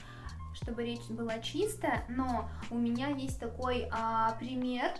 [0.53, 4.91] чтобы речь была чистая, но у меня есть такой а, пример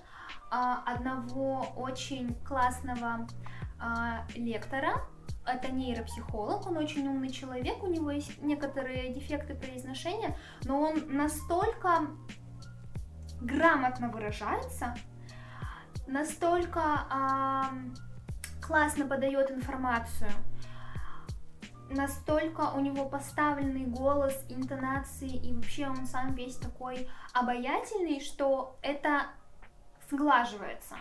[0.52, 3.28] а, одного очень классного
[3.80, 5.02] а, лектора,
[5.46, 12.08] это нейропсихолог, он очень умный человек, у него есть некоторые дефекты произношения, но он настолько
[13.42, 14.96] грамотно выражается,
[16.08, 17.70] настолько а,
[18.62, 20.30] классно подает информацию,
[21.90, 29.28] настолько у него поставленный голос, интонации, и вообще он сам весь такой обаятельный, что это
[30.10, 30.96] сглаживается.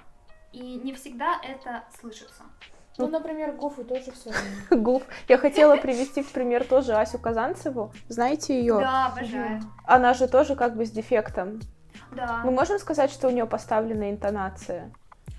[0.52, 2.44] И не всегда это слышится.
[2.96, 4.30] Ну, например, Гуфу тоже все
[4.70, 5.02] Гуф.
[5.26, 7.92] Я хотела привести в пример тоже Асю Казанцеву.
[8.08, 8.78] Знаете ее?
[8.78, 9.62] Да, обожаю.
[9.84, 11.60] Она же тоже как бы с дефектом.
[12.14, 12.40] Да.
[12.44, 14.90] Мы можем сказать, что у нее поставлена интонация?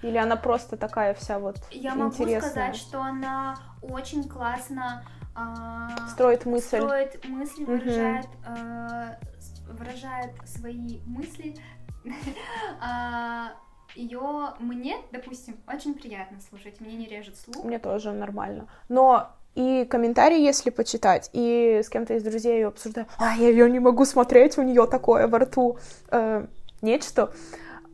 [0.02, 2.36] Или она просто такая вся вот Я интересная?
[2.36, 5.04] могу сказать, что она очень классно
[5.34, 6.78] а, строит мысль.
[6.78, 7.72] Строит мысли, угу.
[7.74, 9.18] выражает, а,
[9.70, 11.56] выражает свои мысли.
[12.82, 13.54] а,
[13.96, 17.64] ее мне, допустим, очень приятно слушать, мне не режет слух.
[17.64, 18.68] Мне тоже нормально.
[18.90, 23.70] Но и комментарии, если почитать, и с кем-то из друзей ее обсуждаю, а я ее
[23.70, 25.78] не могу смотреть, у нее такое во рту
[26.12, 26.46] э,
[26.86, 27.34] нечто.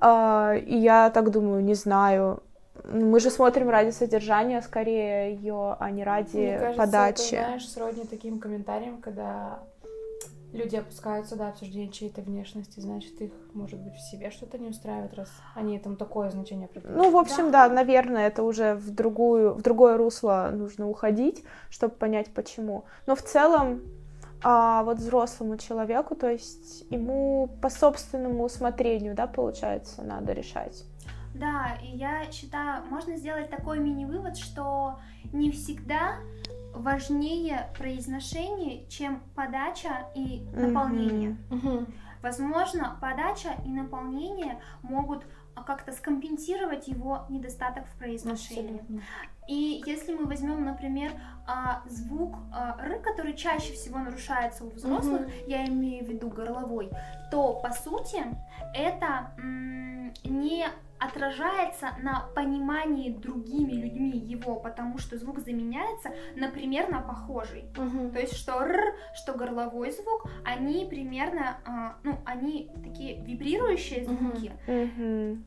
[0.02, 2.44] Э, и я так думаю, не знаю.
[2.84, 7.36] Мы же смотрим ради содержания скорее ее, а не ради Мне кажется, подачи.
[7.36, 9.60] это, знаешь, сродни таким комментариям, когда
[10.54, 15.14] люди опускаются до обсуждения чьей-то внешности, значит, их, может быть, в себе что-то не устраивает,
[15.14, 16.98] раз они там такое значение придают.
[16.98, 17.70] Ну, в общем, да.
[17.70, 22.86] наверное, это уже в другую, в другое русло нужно уходить, чтобы понять, почему.
[23.06, 23.82] Но в целом,
[24.44, 30.84] а, вот взрослому человеку, то есть ему по собственному усмотрению, да, получается, надо решать.
[31.34, 35.00] Да, и я считаю, можно сделать такой мини-вывод, что
[35.32, 36.16] не всегда
[36.74, 41.38] важнее произношение, чем подача и наполнение.
[41.50, 41.88] Мгм.
[42.22, 45.26] Возможно, подача и наполнение могут
[45.56, 48.80] а, как-то скомпенсировать его недостаток в произношении.
[48.80, 49.02] Абсолютно.
[49.48, 51.12] И если мы возьмем, например,
[51.52, 56.90] а, звук а, р, который чаще всего нарушается у взрослых, я имею в виду горловой,
[57.30, 58.24] то по сути
[58.74, 60.66] это м, не
[61.02, 67.66] отражается на понимании другими людьми его, потому что звук заменяется, например, на похожий.
[67.76, 68.12] Мгм.
[68.12, 74.52] То есть что р, что горловой звук, они примерно, а, ну, они такие вибрирующие звуки.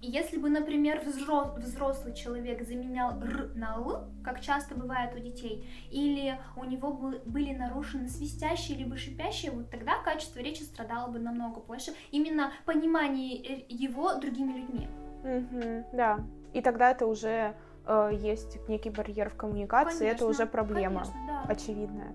[0.01, 5.21] И если бы, например, взро- взрослый человек заменял р на л, как часто бывает у
[5.21, 11.09] детей, или у него бы- были нарушены свистящие либо шипящие, вот тогда качество речи страдало
[11.09, 11.93] бы намного больше.
[12.11, 14.89] Именно понимание э, его другими людьми.
[15.23, 16.19] Мгм, Да.
[16.53, 17.55] И тогда это уже
[17.87, 21.43] э, есть некий барьер в коммуникации, это Конечно, уже проблема Конечно, да.
[21.53, 22.13] очевидная.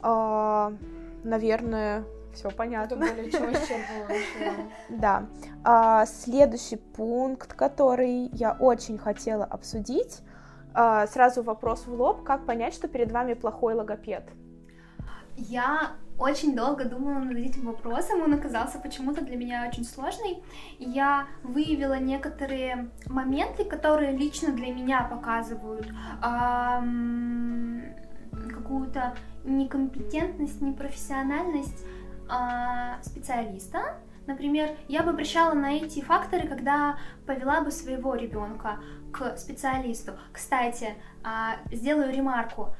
[0.00, 0.72] А,
[1.24, 2.04] наверное,
[2.34, 2.96] все Это понятно.
[2.96, 4.66] более чем исчерпывающе.
[4.88, 5.26] Да.
[5.64, 10.20] А, следующий пункт, который я очень хотела обсудить.
[10.74, 14.24] А, сразу вопрос в лоб: как понять, что перед вами плохой логопед?
[15.36, 20.42] Я очень долго думала над этим вопросом, он оказался почему-то для меня очень сложный.
[20.78, 25.88] Я выявила некоторые моменты, которые лично для меня показывают
[26.20, 27.82] ам,
[28.50, 29.14] какую-то
[29.44, 31.84] некомпетентность, непрофессиональность
[32.28, 33.96] а, специалиста.
[34.26, 36.96] Например, я бы обращала на эти факторы, когда
[37.26, 38.78] повела бы своего ребенка
[39.12, 40.12] к специалисту.
[40.32, 42.74] Кстати, а, сделаю ремарку.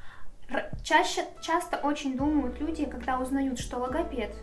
[0.82, 4.34] Чаще, часто очень думают люди, когда узнают, что логопед,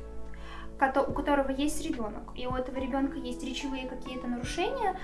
[0.79, 4.97] у которого есть ребенок, и у этого ребенка есть речевые какие-то нарушения,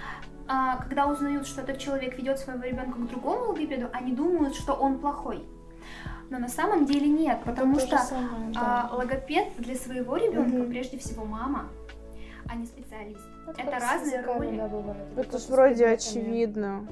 [0.48, 4.74] а, когда узнают, что этот человек ведет своего ребенка к другому логопеду, они думают, что
[4.74, 5.46] он плохой.
[6.30, 8.96] Но на самом деле нет, потому То же что самое, а, да.
[8.96, 10.70] логопед для своего ребенка Мгм.
[10.70, 11.70] прежде всего мама,
[12.48, 13.22] а не специалист.
[13.48, 14.58] Это с разные роли.
[14.58, 14.98] да, бывает.
[15.18, 16.88] Это ж с вроде очевидно.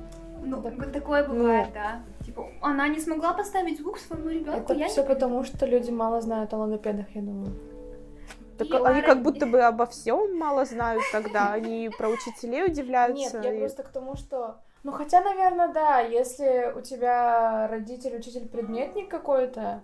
[0.45, 2.01] Ну, вот такое бывает, да.
[2.25, 5.91] Типа, она не смогла поставить звук своему ребенку, Это я все не потому, что люди
[5.91, 7.53] мало знают о логопедах, я думаю.
[8.57, 11.51] Так И они как будто бы обо всем мало знают тогда.
[11.53, 13.39] Они про учителей Нет, удивляются.
[13.39, 14.57] я и- просто к тому, что...
[14.83, 19.81] Ну, хотя, наверное, да, если у тебя родитель, учитель, предметник какой-то,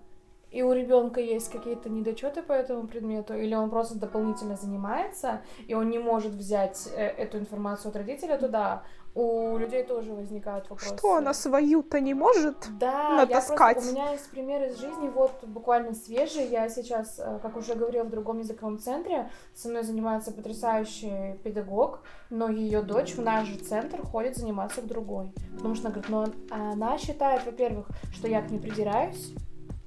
[0.52, 5.74] и у ребенка есть какие-то недочеты по этому предмету, или он просто дополнительно занимается, и
[5.74, 8.84] он не может взять э, эту информацию от родителя, то да,
[9.16, 10.96] у людей тоже возникают вопросы.
[10.98, 12.56] Что она свою-то не может?
[12.80, 13.60] Да, натаскать?
[13.78, 16.48] я просто, у меня есть пример из жизни, вот буквально свежий.
[16.48, 19.30] Я сейчас, э, как уже говорила, в другом языковом центре.
[19.56, 24.86] Со мной занимается потрясающий педагог, но ее дочь в наш же центр ходит заниматься к
[24.88, 25.32] другой.
[25.56, 29.34] Потому что она говорит, он- она считает, во-первых, что я к ней придираюсь.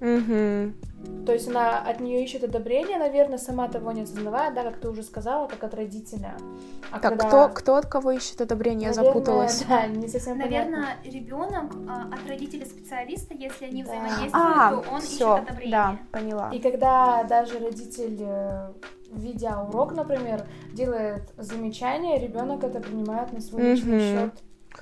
[0.02, 0.74] Мгм.
[1.26, 4.88] То есть она от нее ищет одобрение, наверное, сама того не осознавая, да, как ты
[4.88, 6.34] уже сказала, как от родителя.
[6.90, 8.88] А Так, когда- кто, кто от кого ищет одобрение?
[8.90, 9.64] Я Наверное, запуталась.
[9.68, 10.70] Да, не совсем понятно.
[10.70, 13.90] Наверное, ребенок а, от родителя специалиста, если они Да.
[13.90, 15.70] взаимодействуют, А, то он все, ищет одобрение.
[15.72, 16.50] да, поняла.
[16.52, 18.72] И когда даже родитель, э,
[19.12, 24.00] ведя урок, например, делает замечание, ребенок это принимает на свой личный Мгм.
[24.30, 24.32] счет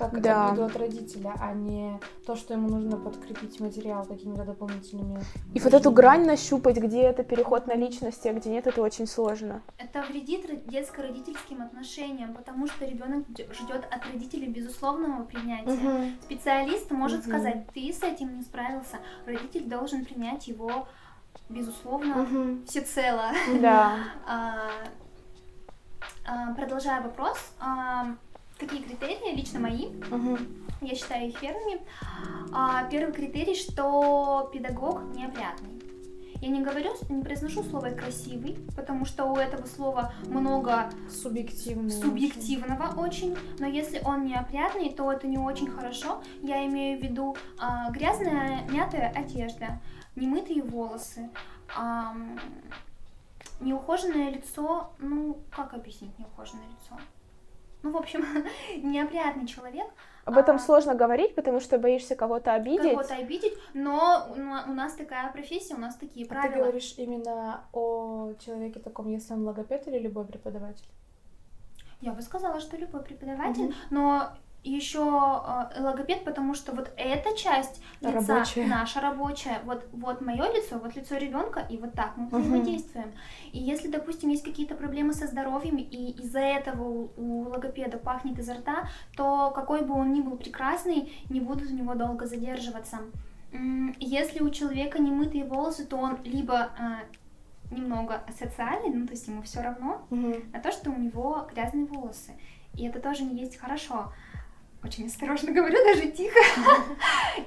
[0.09, 0.49] как Да.
[0.49, 5.21] обиду от родителя, а не то, что ему нужно подкрепить материал какими-то дополнительными.
[5.53, 9.07] И вот эту грань нащупать, где это переход на личности, а где нет, это очень
[9.07, 9.61] сложно.
[9.77, 15.71] Это вредит ро- детско-родительским отношениям, потому что ребенок ждет от родителей безусловного принятия.
[15.71, 16.17] Мгм.
[16.23, 17.29] Специалист может Мгм.
[17.29, 20.87] сказать, ты с этим не справился, родитель должен принять его
[21.49, 22.65] безусловно Мгм.
[22.65, 23.31] всецело.
[23.61, 23.97] Да.
[24.27, 24.69] А,
[26.25, 28.15] а, Продолжая вопрос, а,
[28.61, 29.87] какие критерии лично мои?
[30.09, 30.37] Мгм.
[30.81, 31.81] Я считаю их первыми.
[32.53, 35.81] А, Первый критерий, что педагог неопрятный.
[36.41, 41.89] Я не говорю, не произношу слово красивый, потому что у этого слова много Субъективно.
[41.91, 46.23] субъективного очень, но если он неопрятный, то это не очень хорошо.
[46.41, 49.79] Я имею в виду а, грязная, мятая одежда,
[50.15, 51.29] немытые волосы,
[51.75, 52.39] ам,
[53.59, 56.99] неухоженное лицо, ну, как объяснить неухоженное лицо?
[57.83, 58.23] Ну, в общем,
[58.83, 59.87] неопрятный человек.
[60.25, 62.91] Об этом а, сложно говорить, потому что боишься кого-то обидеть.
[62.91, 66.63] Кого-то обидеть, но у на- у нас такая профессия, у нас такие А ты правила.
[66.63, 70.85] говоришь именно о человеке таком, если он логопед или любой преподаватель?
[72.01, 74.29] Я бы сказала, что любой преподаватель, но
[74.63, 78.67] еще э, логопед, потому что вот эта часть лица Рабочая.
[78.67, 83.13] наша рабочая, вот вот мое лицо, вот лицо ребенка, и вот так мы взаимодействуем.
[83.51, 88.37] И если, допустим, есть какие-то проблемы со здоровьем, и из-за этого у, у логопеда пахнет
[88.37, 92.99] изо рта, то какой бы он ни был прекрасный, не будут у него долго задерживаться.
[93.99, 99.27] Если у человека не мытые волосы, то он либо э, немного асоциальный, ну то есть
[99.27, 102.33] ему все равно, на то, что у него грязные волосы.
[102.75, 104.13] И это тоже не есть хорошо.
[104.83, 106.39] Очень осторожно говорю, даже тихо.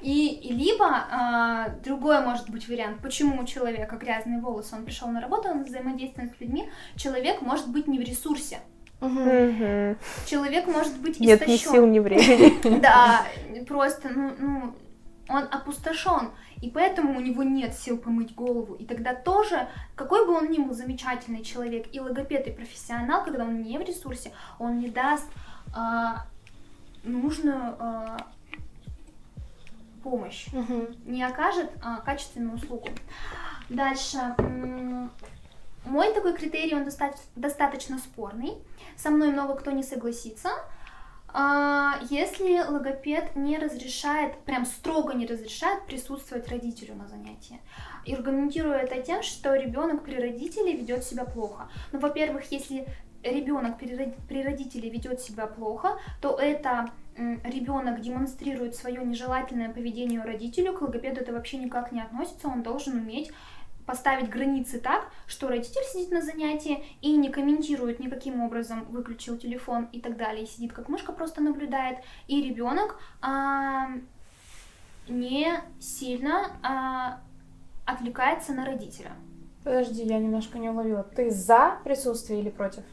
[0.03, 5.09] И, и либо а, другой может быть вариант, почему у человека грязные волосы, он пришел
[5.09, 8.61] на работу, он взаимодействует с людьми, человек может быть не в ресурсе,
[10.27, 11.73] человек может быть Нет ни истощен.
[11.73, 12.79] сил, ни времени.
[12.81, 13.27] Да,
[13.67, 14.75] просто, ну, ну,
[15.29, 16.31] он опустошен,
[16.61, 18.75] и поэтому у него нет сил помыть голову.
[18.75, 23.45] И тогда тоже, какой бы он ни был замечательный человек, и логопед, и профессионал, когда
[23.45, 25.27] он не в ресурсе, он не даст
[25.75, 26.27] а,
[27.05, 28.17] нужную а,
[30.03, 30.47] помощь,
[31.05, 32.89] не окажет а, качественную услугу.
[33.69, 34.35] Дальше.
[35.87, 38.55] Мой такой критерий, он доста- достаточно спорный.
[38.97, 40.51] Со мной много кто не согласится.
[41.29, 47.61] А, Если логопед не разрешает, прям строго не разрешает присутствовать родителю на занятии.
[48.05, 51.69] И аргументирую это тем, что ребенок при родителе ведет себя плохо.
[51.93, 52.87] Ну, во-первых, если
[53.25, 60.23] ребенок при роди- при родителе ведет себя плохо, то это ребенок демонстрирует свое нежелательное поведение
[60.23, 63.33] родителю, к логопеду это вообще никак не относится, он должен уметь
[63.87, 69.89] поставить границы так, что родитель сидит на занятии и не комментирует никаким образом, выключил телефон
[69.93, 73.89] и так далее, и сидит как мышка, просто наблюдает, и ребенок а,
[75.09, 77.21] не сильно а,
[77.85, 79.13] отвлекается на родителя.
[79.63, 81.03] Подожди, я немножко не уловила.
[81.03, 82.85] Ты за присутствие или против?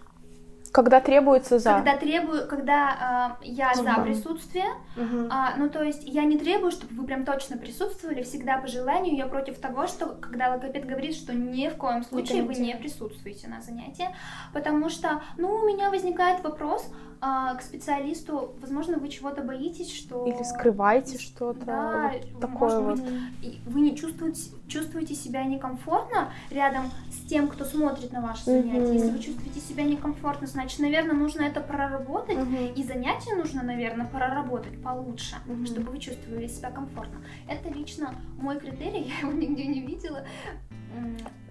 [0.71, 1.73] Когда требуется за.
[1.73, 4.03] Когда требую, когда а, я за Мгм.
[4.03, 5.27] присутствие, Мгм.
[5.29, 9.15] А, ну, то есть я не требую, чтобы вы прям точно присутствовали, всегда по желанию.
[9.15, 13.47] Я против того, что когда логопед говорит, что ни в коем случае вы не присутствуете
[13.47, 14.07] на занятии,
[14.53, 16.89] потому что, ну, у меня возникает вопрос
[17.23, 20.25] а, к специалисту, возможно, вы чего-то боитесь, что...
[20.25, 21.63] Или скрываете что-то.
[21.65, 23.11] Да, вот такое может вот.
[23.11, 28.45] быть, и вы не чувствуете, чувствуете себя некомфортно рядом с тем, кто смотрит на ваше
[28.45, 28.79] занятие.
[28.79, 28.93] Мгм.
[28.93, 32.37] Если вы чувствуете себя некомфортно, значит, наверное, нужно это проработать.
[32.37, 32.73] Мгм.
[32.75, 35.67] И занятия нужно, наверное, проработать получше, Мгм.
[35.67, 37.21] чтобы вы чувствовали себя комфортно.
[37.47, 40.25] Это лично мой критерий, я его нигде не видела.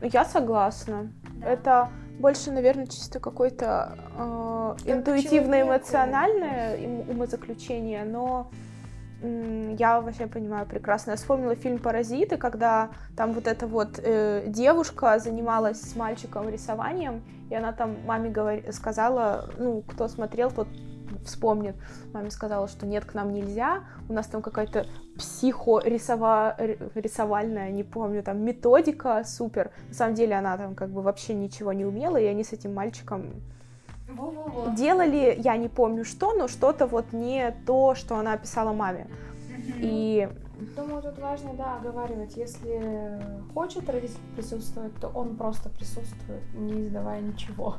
[0.03, 1.13] Я согласна.
[1.35, 1.47] да.
[1.47, 1.89] Это
[2.21, 8.51] больше, наверное, чисто какое-то э, интуитивно-эмоциональное умозаключение, но
[9.23, 11.11] я вообще понимаю прекрасно.
[11.11, 17.23] Я вспомнила фильм «Паразиты», когда там вот эта вот э, девушка занималась с мальчиком рисованием,
[17.51, 20.69] и она там маме говори- сказала, ну, кто смотрел, тот
[21.25, 21.77] вспомнит.
[22.13, 28.45] Маме сказала, что нет, к нам нельзя, у нас там какая-то психо-рисовальная, не помню, там
[28.45, 29.71] методика супер.
[29.89, 32.75] На самом деле она там как бы вообще ничего не умела, и они с этим
[32.75, 33.27] мальчиком
[34.09, 34.75] Во-во-во.
[34.75, 39.07] делали, я не помню что, но что-то вот не то, что она описала маме.
[39.79, 40.29] И
[40.77, 42.37] Думаю, тут важно, да, оговаривать.
[42.37, 43.19] Если
[43.55, 47.77] хочет родитель присутствовать, то он просто присутствует, не издавая ничего.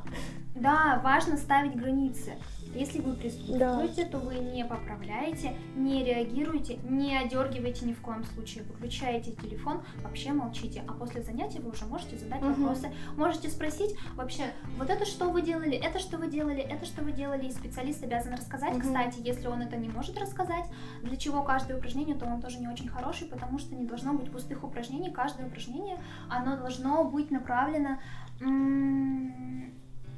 [0.55, 2.33] Да, важно ставить границы.
[2.73, 8.63] Если вы присутствуете, то вы не поправляете, не реагируете, не одергиваете ни в коем случае.
[8.63, 10.83] Выключаете телефон, вообще молчите.
[10.87, 12.53] А после занятия вы уже можете задать Мгм.
[12.53, 12.91] вопросы.
[13.17, 14.43] Можете спросить вообще,
[14.77, 17.45] вот это что вы делали, это что вы делали, это что вы делали.
[17.45, 18.73] И специалист обязан рассказать.
[18.73, 18.81] Мгм.
[18.81, 20.65] Кстати, если он это не может рассказать,
[21.03, 24.31] для чего каждое упражнение, то он тоже не очень хороший, потому что не должно быть
[24.31, 25.11] пустых упражнений.
[25.11, 25.97] Каждое упражнение,
[26.29, 27.99] оно должно быть направлено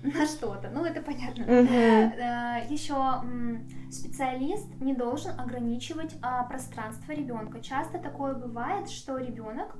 [0.14, 0.70] на что-то.
[0.70, 1.43] Ну, это понятно.
[1.43, 2.72] Мгм.
[2.72, 2.95] Еще
[3.89, 7.62] специалист не должен ограничивать а, пространство ребенка.
[7.62, 9.78] Часто такое бывает, что ребенок,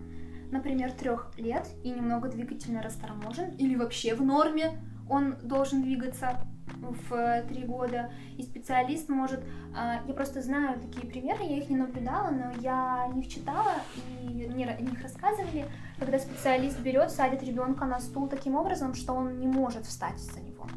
[0.52, 6.40] например, трех лет и немного двигательно расторможен, или вообще в норме он должен двигаться
[6.80, 9.44] в три года, и специалист может,
[9.76, 13.74] а, я просто знаю такие примеры, я их не наблюдала, но я них читала
[14.22, 15.66] и мне о них рассказывали,
[16.04, 20.42] когда специалист берет, садит ребенка на стул таким образом, что он не может встать за
[20.42, 20.68] него.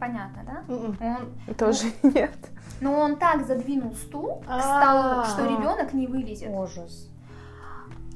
[0.00, 0.74] Понятно, да?
[0.74, 0.96] Мгм.
[1.48, 2.36] Он, Тоже нет.
[2.80, 5.22] но он так задвинул стул к А.
[5.22, 6.48] столу, что ребенок не вылезет.
[6.50, 7.08] Ужас.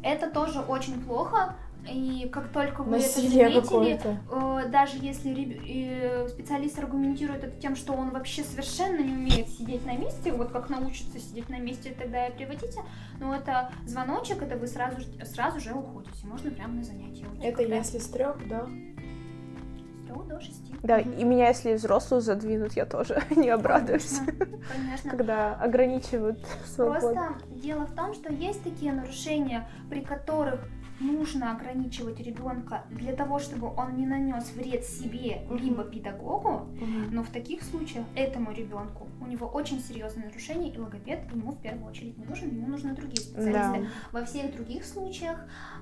[0.03, 1.55] Это тоже очень плохо.
[1.87, 7.76] И как только вы Насилие это заметили, э, даже если э, специалист аргументирует это тем,
[7.76, 11.95] что он вообще совершенно не умеет сидеть на месте, вот как научится сидеть на месте,
[11.99, 12.83] тогда и приводите.
[13.20, 16.26] Но это звоночек, это вы сразу, сразу же уходите.
[16.26, 17.47] Можно прямо на занятия уйти.
[17.47, 18.66] Это когда если с трех, да?
[18.66, 20.74] с до шести.
[20.83, 24.37] Да, и меня, если взрослую задвинут, я тоже не обрадуюсь, Конечно,
[24.72, 25.11] Конечно.
[25.11, 27.01] когда ограничивают свободу.
[27.01, 30.61] Просто дело в том, что есть такие нарушения, при которых
[31.01, 36.66] нужно ограничивать ребенка для того, чтобы он не нанес вред себе либо педагогу,
[37.11, 41.61] но в таких случаях этому ребенку у него очень серьезное нарушение, и логопед ему в
[41.61, 43.88] первую очередь не нужен, ему нужны другие специалисты.
[44.12, 45.38] Во всех других случаях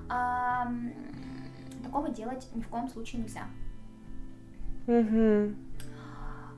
[0.09, 0.91] ам,
[1.83, 3.43] такого делать ни в коем случае нельзя.
[4.87, 5.55] Мгм.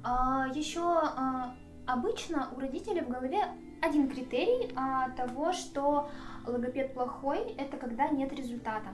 [0.04, 1.56] А, еще а,
[1.86, 3.40] обычно у родителей в голове
[3.82, 6.10] один критерий а, того, что
[6.46, 8.90] логопед плохой, это когда нет результата.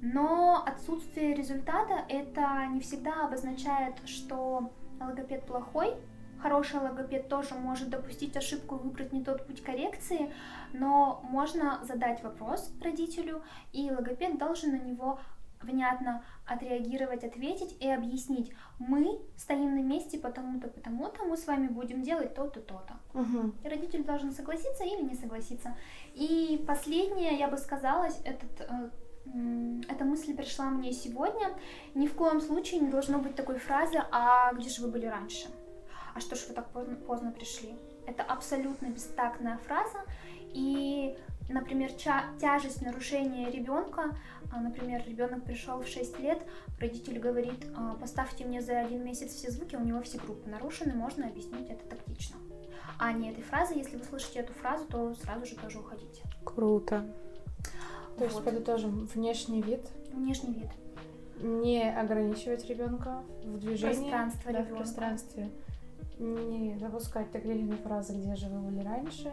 [0.00, 5.94] Но отсутствие результата это не всегда обозначает, что логопед плохой.
[6.40, 10.32] Хороший логопед тоже может допустить ошибку, выбрать не тот путь коррекции,
[10.72, 13.42] но можно задать вопрос родителю,
[13.72, 15.18] и логопед должен на него
[15.60, 18.52] внятно отреагировать, ответить и объяснить.
[18.78, 22.97] Мы стоим на месте потому-то, потому-то, мы с вами будем делать то-то, то-то.
[23.14, 25.76] И родитель должен согласиться или не согласиться.
[26.14, 28.90] И последнее, я бы сказала, этот, э,
[29.88, 31.48] эта мысль пришла мне сегодня.
[31.94, 35.48] Ни в коем случае не должно быть такой фразы «А где же вы были раньше?»
[36.14, 37.74] «А что ж вы так поздно, поздно пришли?»
[38.06, 39.98] Это абсолютно бестактная фраза.
[40.52, 41.16] И,
[41.50, 44.16] например, тяжесть нарушения ребенка,
[44.50, 46.42] а, например, ребенок пришел в 6 лет,
[46.80, 50.94] родитель говорит, «А, поставьте мне за один месяц все звуки, у него все группы нарушены,
[50.94, 52.36] можно объяснить это тактично.
[52.98, 56.22] А не этой фразы, если вы слышите эту фразу, то сразу же тоже уходите.
[56.44, 57.04] Круто.
[58.16, 58.44] То есть Вот.
[58.44, 60.70] подытожим, внешний вид, Внешний вид.
[61.40, 65.50] не ограничивать ребенка в движении, Пространство да, в пространстве,
[66.18, 69.32] не допускать тактильные фразы, где же вы были раньше.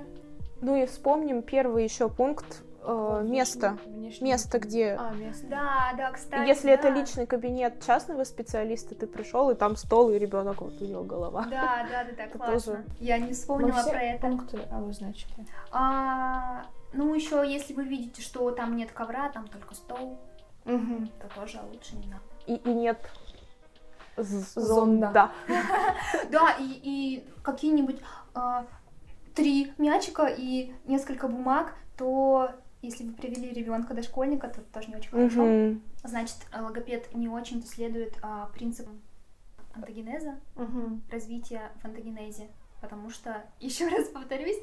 [0.61, 3.77] Ну и вспомним первый еще пункт э, место.
[3.85, 5.47] внешний- Место, где А, место.
[5.47, 6.47] Да, да, кстати.
[6.47, 6.89] Если это да.
[6.99, 11.43] личный кабинет частного специалиста, ты пришел, и там стол, и ребенок, вот у него голова.
[11.45, 12.53] Да, да, да, да, Это классно.
[12.73, 14.21] тоже- Я не Мы вспомнила все про это.
[14.27, 15.33] пункты обозначили.
[15.71, 20.17] А, ну, еще, если вы видите, что там нет ковра, там только стол,
[20.65, 21.07] Мгм.
[21.19, 22.23] то тоже лучше не надо.
[22.47, 22.97] И, и нет
[24.17, 25.31] зонда.
[26.31, 27.99] Да, и, и какие-нибудь
[28.33, 28.65] а,
[29.33, 32.51] три мячика и несколько бумаг, то
[32.85, 35.45] если вы привели ребенка дошкольника, то это тоже не очень хорошо.
[35.45, 35.81] Мгм.
[36.03, 39.01] Значит, э, логопед не очень-то следует а, принципам
[39.73, 41.03] антогенеза, Мгм.
[41.11, 42.47] развития в антогенезе.
[42.81, 44.57] Потому что, еще раз повторюсь,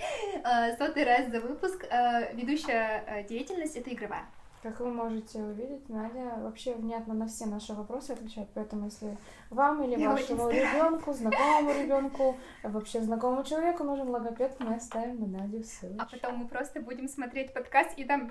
[0.45, 4.27] э, сотый раз за выпуск, э, ведущая деятельность это игровая.
[4.63, 9.19] Как вы можете увидеть, Надя вообще внятно на все наши вопросы отвечает, поэтому если
[9.51, 15.41] вам или Я вашему ребенку, знакомому ребенку, вообще знакомому человеку нужен логопед, мы оставим на
[15.41, 16.01] Надю ссылочку.
[16.01, 18.31] А потом мы просто будем смотреть подкаст и там...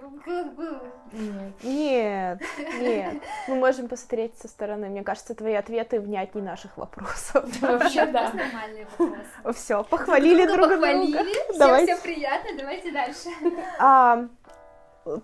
[1.12, 1.54] Нет.
[1.64, 2.42] Нет,
[2.80, 3.24] нет.
[3.50, 4.88] Мы можем посмотреть со стороны.
[4.88, 7.44] Мне кажется, твои ответы внятней наших вопросов.
[7.62, 8.32] Вообще, да.
[8.32, 9.60] нормальные вопросы.
[9.60, 10.76] Все, похвалили друг друга.
[10.76, 11.18] похвалили,
[11.52, 13.30] всем все приятно, давайте дальше.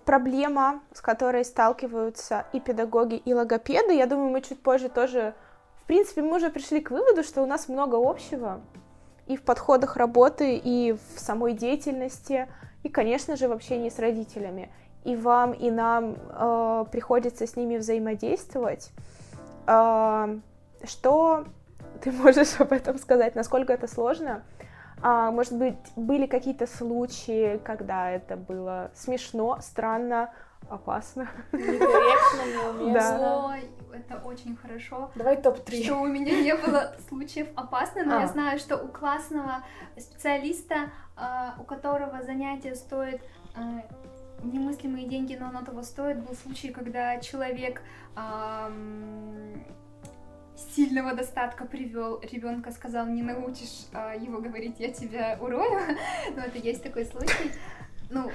[0.04, 5.34] Проблема, с которой сталкиваются и педагоги, и логопеды, я думаю, мы чуть позже тоже...
[5.82, 8.60] В принципе, мы уже пришли к выводу, что у нас много общего
[9.28, 12.48] и в подходах работы, и в самой деятельности,
[12.82, 14.70] и, конечно же, в общении с родителями.
[15.04, 18.90] И вам, и нам э, приходится с ними взаимодействовать.
[19.66, 20.30] А,
[20.82, 21.44] что
[22.00, 23.34] ты можешь об этом сказать?
[23.34, 24.42] Насколько это сложно?
[25.02, 30.32] А, может быть, были какие-то случаи, когда это было смешно, странно,
[30.68, 31.28] опасно?
[31.52, 33.46] Некорректно, неуместно.
[33.46, 35.10] Ой, это очень хорошо.
[35.14, 35.84] Давай топ-3.
[35.84, 38.20] Что у меня не было случаев опасно, но А.
[38.22, 39.64] я знаю, что у классного
[39.96, 43.22] специалиста, а, у которого занятие стоит
[43.54, 43.82] а,
[44.42, 47.82] немыслимые деньги, но оно того стоит, был случай, когда человек
[50.74, 55.80] сильного достатка привел ребенка, сказал, не научишь а, его говорить, я тебя урою.
[56.34, 57.50] Ну, это есть такой случай.
[58.10, 58.30] Ну,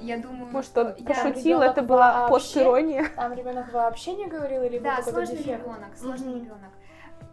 [0.00, 3.08] я думаю, Может, он я- пошутил, это была постирония?
[3.16, 5.60] Там ребенок вообще не говорил или был Да, какой-то сложный дефект?
[5.62, 6.70] ребенок, сложный ребенок.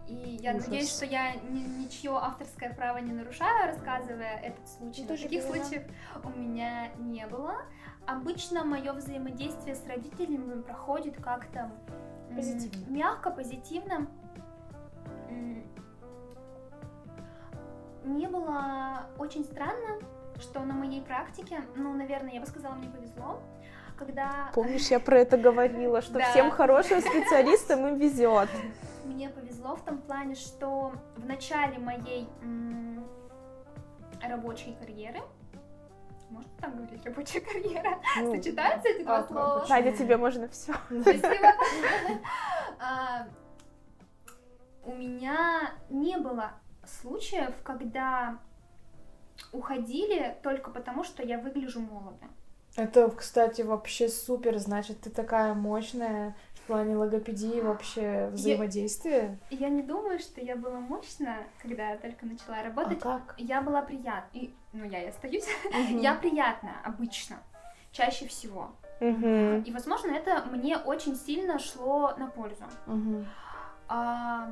[0.07, 0.65] И я Ужас.
[0.65, 5.03] надеюсь, что я ни- ничье авторское право не нарушаю, рассказывая этот случай.
[5.03, 5.65] Но тоже таких поняла.
[5.65, 5.83] случаев
[6.23, 7.55] у меня не было.
[8.07, 11.71] Обычно мое взаимодействие с родителями проходит как-то
[12.29, 12.85] м, Позитивно.
[12.91, 14.07] мягко, позитивно.
[15.29, 15.63] М,
[18.03, 19.99] Мне было очень странно,
[20.39, 23.41] что на моей практике, ну, наверное, я бы сказала, мне повезло,
[23.97, 26.25] когда Помнишь, я про это говорила, что Да.
[26.31, 28.49] всем хорошим специалистам им везет.
[29.05, 33.03] Мне повезло в том плане, что в начале моей м,
[34.27, 35.19] рабочей карьеры,
[36.29, 39.59] можно так говорить, рабочая карьера, Ну, сочетаются эти два а, слова?
[39.59, 39.75] почему?
[39.77, 40.73] Надя, тебе можно все.
[41.01, 41.27] Спасибо.
[42.79, 43.27] А,
[44.83, 46.53] У меня не было
[46.85, 48.39] случаев, когда
[49.51, 52.25] уходили только потому, что я выгляжу молодо.
[52.75, 54.57] Это, кстати, вообще супер.
[54.59, 56.35] Значит, ты такая мощная
[56.69, 59.39] плане логопедии вообще взаимодействия.
[59.49, 62.99] И Я не думаю, что я была мощна, когда я только начала А работать.
[62.99, 63.33] как?
[63.39, 64.29] Я была приятна.
[64.33, 65.47] И, ну, я и остаюсь.
[65.73, 65.97] Мгм.
[65.99, 67.37] Я приятная обычно,
[67.91, 68.71] чаще всего.
[68.99, 69.63] Мгм.
[69.63, 72.65] И, возможно, это мне очень сильно шло на пользу.
[72.85, 73.25] Мгм.
[73.87, 74.51] А,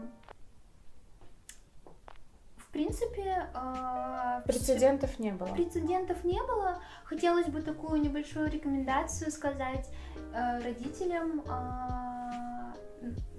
[2.68, 5.48] в принципе, а, Прецедентов не было.
[5.48, 6.80] прецедентов не было.
[7.06, 9.89] Хотелось бы такую небольшую рекомендацию сказать
[10.34, 11.44] э, родителям.
[11.49, 12.73] а,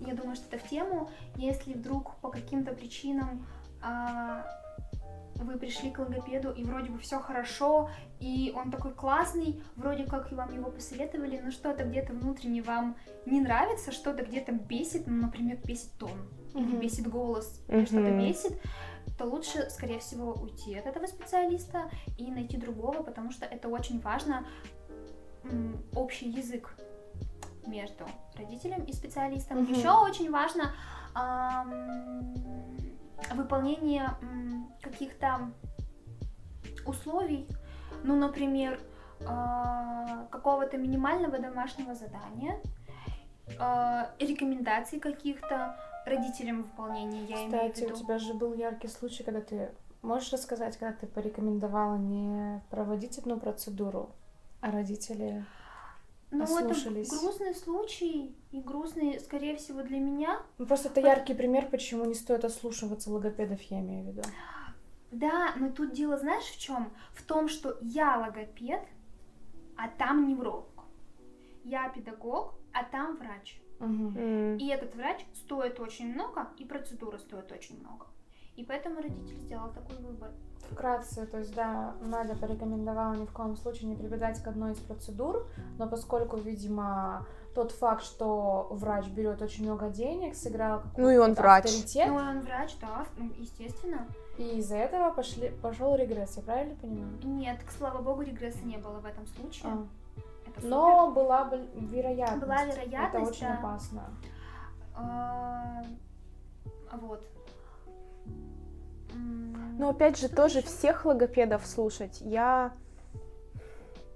[0.01, 1.11] я думаю, что это в тему.
[1.37, 3.47] Если вдруг по каким-то причинам
[3.83, 4.45] а,
[5.35, 10.33] вы пришли к логопеду, и вроде бы все хорошо, и он такой классный, вроде как
[10.33, 12.97] и вам его посоветовали, но что-то где-то внутренне вам
[13.27, 16.81] не нравится, что-то где-то бесит, ну, например, бесит тон, или Мгм.
[16.81, 18.61] бесит голос, или что-то бесит,
[19.19, 24.01] то лучше, скорее всего, уйти от этого специалиста и найти другого, потому что это очень
[24.01, 24.47] важно,
[25.95, 26.75] общий язык
[27.67, 29.63] между родителем и специалистом.
[29.63, 29.73] Мгм.
[29.73, 30.73] Еще очень важно
[31.15, 32.35] ам,
[33.35, 34.11] выполнение
[34.81, 35.51] каких-то
[36.87, 37.49] условий,
[38.05, 38.81] ну, например,
[39.27, 42.61] а, какого-то минимального домашнего задания,
[43.59, 45.77] а, рекомендаций каких-то
[46.09, 47.99] родителям выполнения, я имею в Кстати, у виду.
[47.99, 49.71] тебя же был яркий случай, когда ты...
[50.01, 54.11] Можешь рассказать, когда ты порекомендовала не проводить одну процедуру,
[54.61, 55.45] а родители...
[56.31, 57.09] Ну, это ослушались.
[57.09, 60.41] грустный случай, и грустный, скорее всего, для меня.
[60.59, 64.23] Ну, просто это яркий пример, почему не стоит ослушиваться логопедов, я имею в виду.
[65.11, 66.93] Да, но тут дело знаешь в чем?
[67.15, 68.83] В том, что я логопед,
[69.77, 70.67] а там невролог.
[71.65, 73.61] Я педагог, а там врач.
[73.81, 78.07] И этот врач стоит очень много, и процедура стоит очень много.
[78.57, 80.31] И поэтому родитель сделал такой выбор.
[80.73, 84.79] Вкратце, то есть, да, Надя порекомендовала ни в коем случае не прибегать к одной из
[84.79, 85.47] процедур,
[85.79, 87.25] но поскольку, видимо,
[87.55, 91.65] тот факт, что врач берет очень много денег, сыграл какой-то Ну и он врач.
[91.67, 94.07] авторитет, Ну, он врач, да, ну, естественно.
[94.37, 97.13] и из-за этого пошли, пошел регресс, я правильно понимаю?
[97.23, 99.73] Нет, к слава богу, регресса не было в этом случае.
[99.73, 99.87] А.
[100.59, 100.71] Супер.
[100.71, 102.43] Но была бы вероятность.
[102.43, 103.55] Была вероятность, Это очень да.
[103.59, 104.05] опасно.
[104.97, 105.83] А,
[106.93, 107.23] Вот.
[109.79, 110.69] Но опять же, что тоже ещё?
[110.69, 112.21] всех логопедов слушать.
[112.21, 112.73] Я...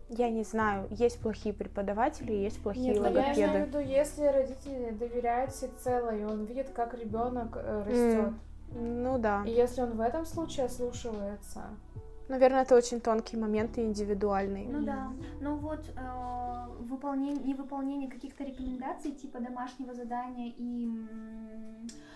[0.08, 3.66] Я не знаю, есть плохие преподаватели, есть плохие Нет, ну, я имею в логопеды.
[3.66, 8.34] виду, если родители доверяют всецело, и он видит, как ребенок растет.
[8.74, 9.42] Ну да.
[9.46, 11.62] И если он в этом случае ослушивается,
[12.32, 14.64] Наверное, это очень тонкий момент и индивидуальный.
[14.64, 15.12] Ну да.
[15.40, 20.86] Ну вот э, выполнение, невыполнение каких-то рекомендаций типа домашнего задания и,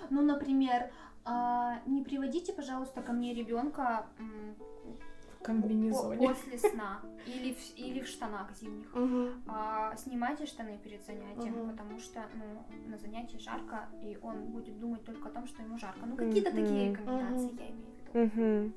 [0.09, 0.91] ну, например,
[1.27, 6.17] а, не приводите, пожалуйста, ко мне ребенка в комбинезоне.
[6.29, 8.95] после сна или в, или в штанах зимних.
[8.95, 9.43] Мгм.
[9.49, 11.71] А, снимайте штаны перед занятием, Мгм.
[11.73, 15.77] потому что ну, на занятии жарко, и он будет думать только о том, что ему
[15.77, 16.07] жарко.
[16.07, 16.65] Ну, какие-то Мгм.
[16.65, 17.59] такие рекомендации Мгм.
[17.59, 18.73] я имею Мгм.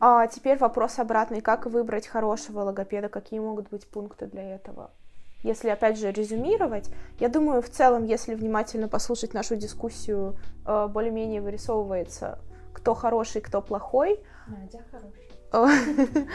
[0.00, 1.40] А теперь вопрос обратный.
[1.40, 3.08] Как выбрать хорошего логопеда?
[3.08, 4.90] Какие могут быть пункты для этого?
[5.42, 10.36] Если, опять же, резюмировать, я думаю, в целом, если внимательно послушать нашу дискуссию,
[10.66, 12.38] э, более-менее вырисовывается,
[12.72, 14.20] кто хороший, кто плохой.
[14.46, 14.84] Надя.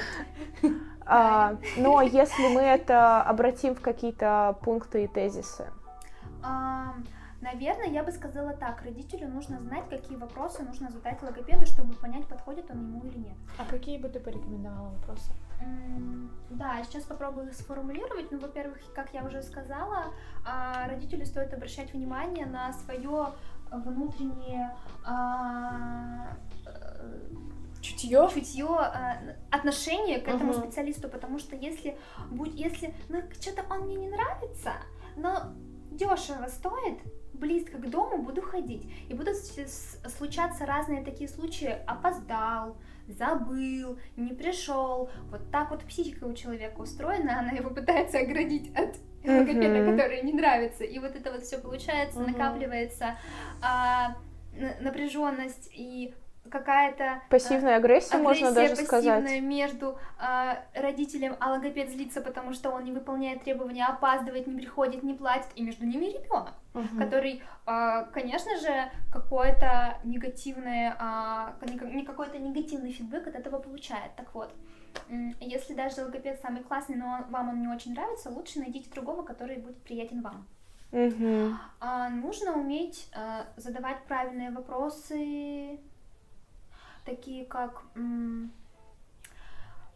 [1.04, 5.66] А, Но если мы это обратим в какие-то пункты и тезисы.
[7.42, 8.84] Наверное, я бы сказала так.
[8.84, 13.36] Родителю нужно знать, какие вопросы нужно задать логопеду, чтобы понять, подходит он ему или нет.
[13.58, 15.32] А какие бы ты порекомендовала вопросы?
[16.52, 18.32] Да, сейчас попробую их сформулировать.
[18.32, 20.14] Ну, во-первых, как я уже сказала,
[20.46, 23.30] а, родителю стоит обращать внимание на свое
[23.72, 26.36] внутреннее а,
[26.66, 27.30] э,
[27.82, 28.30] Чутье?
[28.34, 29.18] чутье, а,
[29.50, 30.62] отношение к этому Мгм.
[30.62, 31.98] специалисту, потому что если
[32.30, 34.74] будь, если, ну, что-то он мне не нравится,
[35.16, 35.54] но
[35.92, 37.00] дешево стоит,
[37.42, 38.84] близко к дому буду ходить.
[39.10, 41.76] И будут случаться разные такие случаи.
[41.88, 42.78] Опоздал,
[43.08, 45.10] забыл, не пришел.
[45.30, 48.96] Вот так вот психика у человека устроена, она его пытается оградить от
[49.26, 49.92] логопеда, mm-hmm.
[49.92, 50.84] который не нравится.
[50.84, 52.32] И вот это вот все получается, mm-hmm.
[52.32, 53.18] накапливается
[53.62, 54.16] а,
[54.80, 56.14] напряженность и
[56.52, 59.42] какая-то пассивная агрессия, агрессия можно даже сказать.
[59.42, 65.04] между э, родителем, а логопед злится, потому что он не выполняет требования, опаздывает, не приходит,
[65.04, 66.98] не платит, и между ними ребенок, угу.
[67.00, 74.16] который, э, конечно же, какое-то негативное, э, какой-то негативный фидбэк от этого получает.
[74.16, 74.54] Так вот,
[75.40, 79.58] если даже логопед самый классный, но вам он не очень нравится, лучше найдите другого, который
[79.58, 80.46] будет приятен вам.
[80.92, 81.56] Угу.
[81.80, 85.80] А, нужно уметь а, задавать правильные вопросы,
[87.06, 87.84] такие как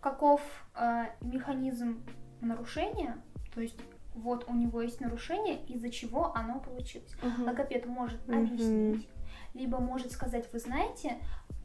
[0.02, 0.42] каков
[0.76, 2.04] э, механизм
[2.40, 3.18] нарушения,
[3.54, 3.80] то есть
[4.14, 7.12] вот у него есть нарушение, из-за чего оно получилось.
[7.22, 7.44] Uh-huh.
[7.44, 8.44] Логопед может uh-huh.
[8.44, 9.10] объяснить,
[9.56, 11.18] либо может сказать, вы знаете,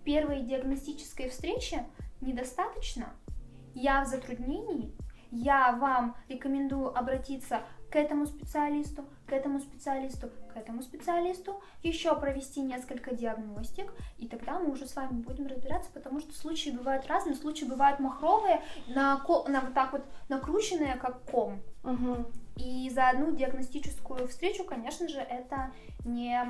[0.04, 1.84] первой диагностической встречи
[2.22, 3.10] недостаточно,
[3.74, 4.96] я в затруднении,
[5.30, 12.60] я вам рекомендую обратиться к этому специалисту, к этому специалисту, к этому специалисту, еще провести
[12.60, 17.34] несколько диагностик, и тогда мы уже с вами будем разбираться, потому что случаи бывают разные,
[17.34, 19.16] случаи бывают махровые, на,
[19.48, 21.60] на вот так вот накрученные, как ком.
[21.82, 22.26] Угу.
[22.56, 25.72] И за одну диагностическую встречу, конечно же, это
[26.04, 26.40] не,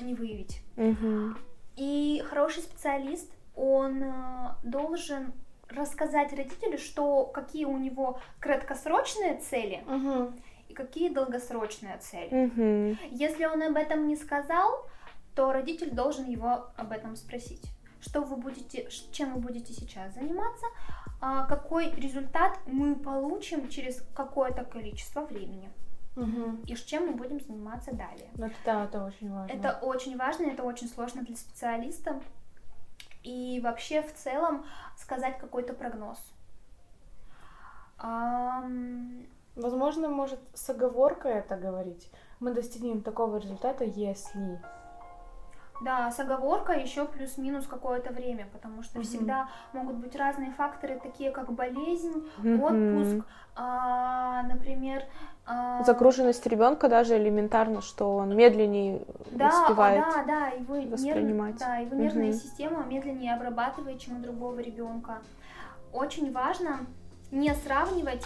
[0.00, 0.62] не выявить.
[0.76, 1.36] Угу.
[1.76, 5.32] И хороший специалист, он э, должен
[5.70, 10.32] рассказать родителю, что какие у него краткосрочные цели угу.
[10.68, 12.46] и какие долгосрочные цели.
[12.46, 12.98] Угу.
[13.10, 14.86] Если он об этом не сказал,
[15.34, 17.62] то родитель должен его об этом спросить.
[18.00, 20.66] Что вы будете, чем вы будете сейчас заниматься,
[21.20, 25.70] а какой результат мы получим через какое-то количество времени.
[26.16, 26.64] Угу.
[26.66, 28.30] И с чем мы будем заниматься далее.
[28.34, 29.52] Это, да, это очень важно.
[29.52, 32.20] Это очень важно, это очень сложно для специалиста,
[33.22, 34.64] и вообще в целом
[34.96, 36.18] сказать какой-то прогноз.
[39.56, 42.10] Возможно, может с оговоркой это говорить.
[42.38, 44.60] Мы достигнем такого результата, если
[45.80, 49.06] да, с оговоркой еще плюс-минус какое-то время, потому что угу.
[49.06, 52.64] всегда могут быть разные факторы, такие как болезнь, угу.
[52.64, 53.26] отпуск,
[53.56, 55.04] а, например.
[55.52, 55.82] А...
[55.82, 59.02] Загруженность ребенка даже элементарно, что он медленнее
[59.32, 61.54] да, успевает да, да, его воспринимать.
[61.54, 61.60] Нерв...
[61.60, 62.02] Да, его угу.
[62.02, 65.18] нервная система медленнее обрабатывает, чем у другого ребенка.
[65.92, 66.80] Очень важно
[67.32, 68.24] не сравнивать,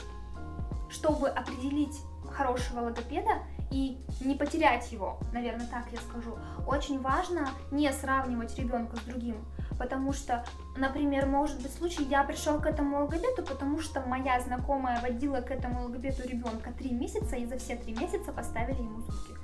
[0.90, 1.98] чтобы определить
[2.30, 3.38] хорошего логопеда,
[3.70, 6.36] и не потерять его, наверное, так я скажу.
[6.66, 9.36] Очень важно не сравнивать ребенка с другим,
[9.78, 10.44] потому что,
[10.76, 15.50] например, может быть случай, я пришел к этому логопеду, потому что моя знакомая водила к
[15.50, 19.34] этому логопеду ребенка три месяца, и за все три месяца поставили ему звуки.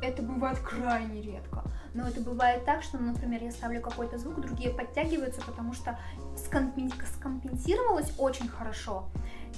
[0.00, 1.64] Это бывает крайне редко.
[1.94, 5.98] Но это бывает так, что, например, я ставлю какой-то звук, другие подтягиваются, потому что
[6.36, 9.08] скомпенсировалось очень хорошо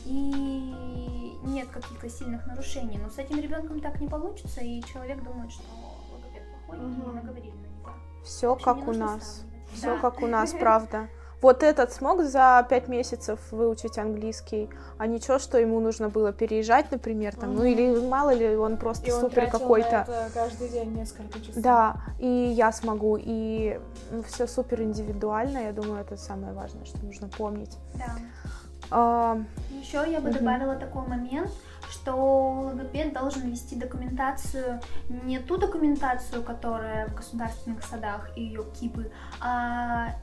[0.07, 2.99] и нет каких-то сильных нарушений.
[2.99, 5.65] Но с этим ребенком так не получится, и человек думает, что
[6.11, 7.11] логопед плохой, угу.
[7.11, 7.91] и наговорили на него.
[8.25, 9.45] Все как у нас.
[9.75, 9.99] Все да.
[9.99, 11.09] как у нас, правда.
[11.43, 14.69] Вот этот смог за пять месяцев выучить английский,
[14.99, 17.59] а ничего, что ему нужно было переезжать, например, там, угу.
[17.61, 20.07] ну или мало ли он просто и супер какой-то.
[20.35, 21.63] каждый день несколько часов.
[21.63, 23.81] Да, и я смогу, и
[24.11, 27.75] ну, все супер индивидуально, я думаю, это самое важное, что нужно помнить.
[27.95, 28.17] Да.
[28.91, 29.39] А...
[29.71, 30.39] Еще я бы угу.
[30.39, 31.51] добавила такой момент,
[31.91, 39.11] что логопед должен вести документацию, не ту документацию, которая в государственных садах и ее кипы,
[39.41, 40.15] а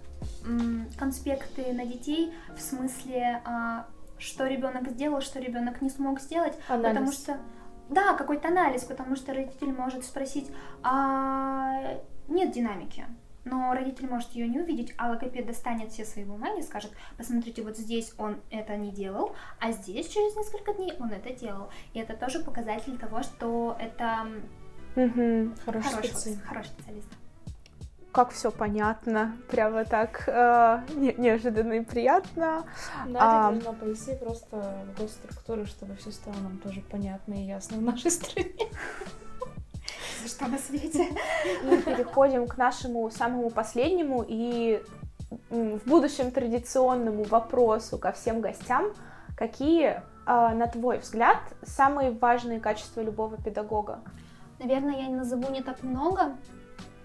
[0.98, 3.86] конспекты на детей в смысле, а,
[4.18, 6.88] что ребенок сделал, что ребенок не смог сделать, анализ.
[6.88, 7.38] потому что
[7.90, 10.52] да, какой-то анализ, потому что родитель может спросить,
[10.84, 13.06] а нет динамики,
[13.50, 17.62] но родитель может ее не увидеть, а логопед достанет все свои бумаги и скажет, посмотрите,
[17.64, 21.70] вот здесь он это не делал, а здесь через несколько дней он это делал.
[21.94, 24.28] И это тоже показатель того, что это
[24.96, 26.42] угу, хороший, хороший, специалист.
[26.44, 27.08] хороший специалист.
[28.12, 32.66] Как все понятно, прямо так э, не, неожиданно и приятно.
[33.08, 37.78] Да, а, нужно пойти просто в госструктуры, чтобы все стало нам тоже понятно и ясно
[37.78, 38.56] в нашей стране
[40.22, 41.08] за что на свете.
[41.64, 44.84] И переходим к нашему самому последнему и
[45.50, 48.94] в будущем традиционному вопросу ко всем гостям.
[49.38, 54.00] Какие, а, на твой взгляд, самые важные качества любого педагога?
[54.60, 56.36] Наверное, я не назову не так много,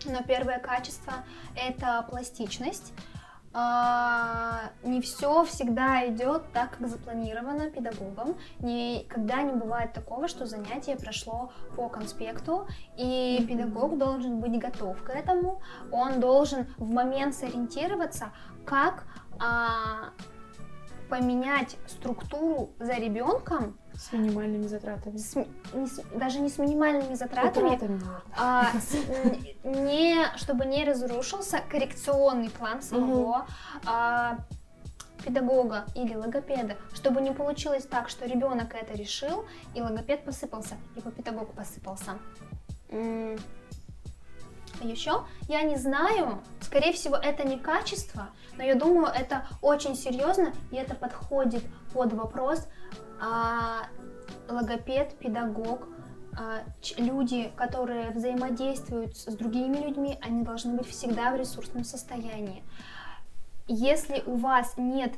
[0.07, 1.13] но первое качество—
[1.57, 2.93] это пластичность.
[3.55, 8.37] А, не все всегда идет так, как запланировано педагогом.
[8.61, 12.67] Никогда не бывает такого, что занятие прошло по конспекту,
[12.97, 15.61] и педагог должен быть готов к этому.
[15.91, 18.33] Он должен в момент сориентироваться,
[18.65, 19.05] как
[19.39, 20.11] а,
[21.11, 25.17] поменять структуру за ребенком С минимальными затратами.
[25.17, 25.35] с
[25.75, 28.01] не с- даже не с минимальными затратами, наверное.
[28.37, 33.47] а, с- не, чтобы не разрушился коррекционный план самого
[33.87, 34.39] а,
[35.25, 39.45] педагога или логопеда, чтобы не получилось так, что ребенок это решил,
[39.75, 42.19] и логопед посыпался, либо педагог посыпался.
[44.81, 50.53] Еще я не знаю, скорее всего, это не качество, но я думаю, это очень серьезно,
[50.73, 51.63] и это подходит
[51.93, 52.67] под вопрос
[53.25, 53.87] а,
[54.49, 55.87] логопед, педагог,
[56.37, 56.65] а,
[56.97, 62.65] люди, которые взаимодействуют с другими людьми, они должны быть всегда в ресурсном состоянии.
[63.69, 65.15] Если у вас нет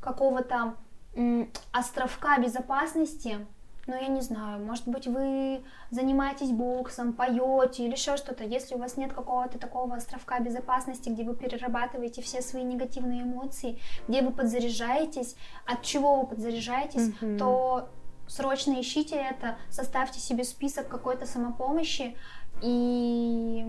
[0.00, 0.76] какого-то
[1.72, 3.44] островка безопасности,
[3.86, 8.78] ну я не знаю, может быть вы занимаетесь боксом, поете или еще что-то, если у
[8.78, 13.78] вас нет какого-то такого островка безопасности, где вы перерабатываете все свои негативные эмоции,
[14.08, 15.36] где вы подзаряжаетесь,
[15.66, 17.38] от чего вы подзаряжаетесь, Мгм.
[17.38, 17.88] то
[18.28, 22.16] срочно ищите это, составьте себе список какой-то самопомощи
[22.62, 23.64] и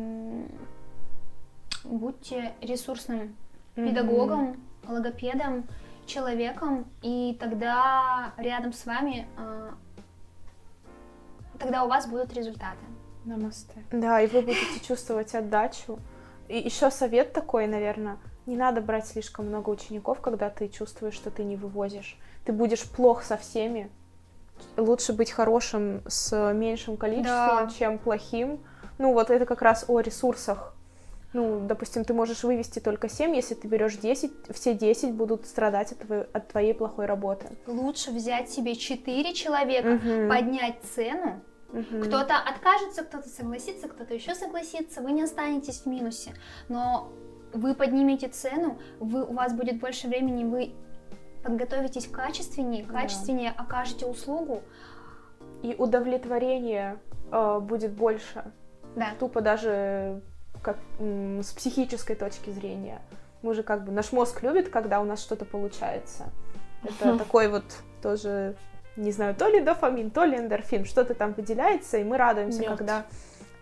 [1.84, 3.36] будьте ресурсным
[3.76, 5.68] педагогом, логопедом,
[6.06, 9.74] человеком, и тогда рядом с вами, а,
[11.62, 12.78] тогда у вас будут результаты.
[13.26, 13.76] Намасте.
[13.92, 16.00] Да, и вы будете чувствовать отдачу.
[16.48, 21.30] И еще совет такой, наверное, не надо брать слишком много учеников, когда ты чувствуешь, что
[21.30, 22.18] ты не вывозишь.
[22.46, 23.90] Ты будешь плох со всеми.
[24.78, 27.72] Лучше быть хорошим с меньшим количеством, Да.
[27.78, 28.60] чем плохим.
[28.98, 30.76] Ну, вот это как раз о ресурсах.
[31.34, 35.94] Ну, допустим, ты можешь вывести только 7, если ты берешь 10, все 10 будут страдать
[35.94, 37.46] от твоей, от твоей плохой работы.
[37.68, 40.28] Лучше взять себе 4 человека, Мгм.
[40.30, 41.40] поднять цену.
[41.72, 42.04] Мгм.
[42.04, 46.34] Кто-то откажется, кто-то согласится, кто-то еще согласится, вы не останетесь в минусе.
[46.70, 47.12] Но
[47.54, 50.74] вы поднимете цену, вы, у вас будет больше времени, вы
[51.44, 52.94] подготовитесь качественнее, Да.
[52.94, 54.62] качественнее окажете услугу.
[55.64, 57.00] И удовлетворение
[57.32, 58.52] э, будет больше.
[58.96, 59.10] Да.
[59.20, 60.22] Тупо даже
[60.62, 63.02] как м, с психической точки зрения.
[63.42, 66.26] Мы же как бы наш мозг любит, когда у нас что-то получается.
[66.84, 67.64] Это такой вот
[68.02, 68.56] тоже,
[68.96, 72.78] не знаю, то ли дофамин, то ли эндорфин, что-то там выделяется, и мы радуемся, Мёд.
[72.78, 73.06] когда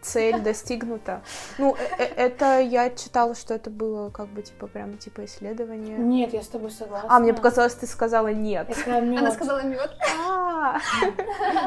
[0.01, 1.21] цель достигнута.
[1.57, 5.97] Ну, э- э- это я читала, что это было как бы типа прям типа исследование.
[5.97, 7.09] Нет, я с тобой согласна.
[7.15, 8.69] А, мне показалось, ты сказала нет.
[8.69, 9.19] Я сказала, мёд.
[9.19, 9.91] Она сказала мед.
[10.29, 10.79] А,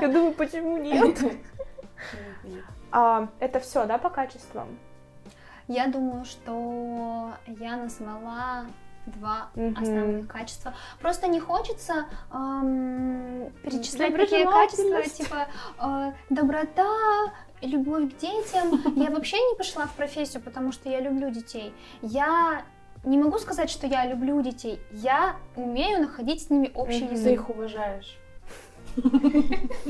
[0.01, 1.19] Я думаю, почему нет?
[2.91, 4.79] А, Это все, да, по качествам?
[5.69, 8.67] Я думаю, что я назвала
[9.17, 9.83] два Мгм.
[9.83, 10.75] основных качества.
[11.01, 15.47] Просто не хочется эм, перечислять такие качества, типа
[15.81, 18.81] э, доброта, любовь к детям.
[18.97, 21.73] Я вообще не пошла в профессию, потому что я люблю детей.
[22.03, 22.63] Я
[23.05, 24.81] не могу сказать, что я люблю детей.
[24.93, 27.09] Я умею находить с ними общий Мгм.
[27.09, 27.33] Ты язык.
[27.33, 28.19] их уважаешь.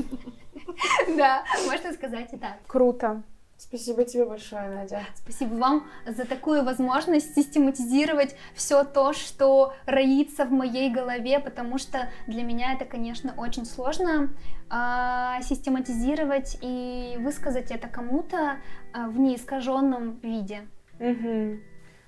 [1.17, 2.57] Да, можно сказать и так.
[2.67, 3.21] Круто.
[3.67, 5.03] Спасибо тебе большое, Надя.
[5.15, 12.09] Спасибо вам за такую возможность систематизировать все то, что роится в моей голове, потому что
[12.27, 14.29] для меня это, конечно, очень сложно
[14.69, 18.57] а, систематизировать и высказать это кому-то
[18.93, 20.67] а, в неискаженном виде.
[20.99, 21.57] Была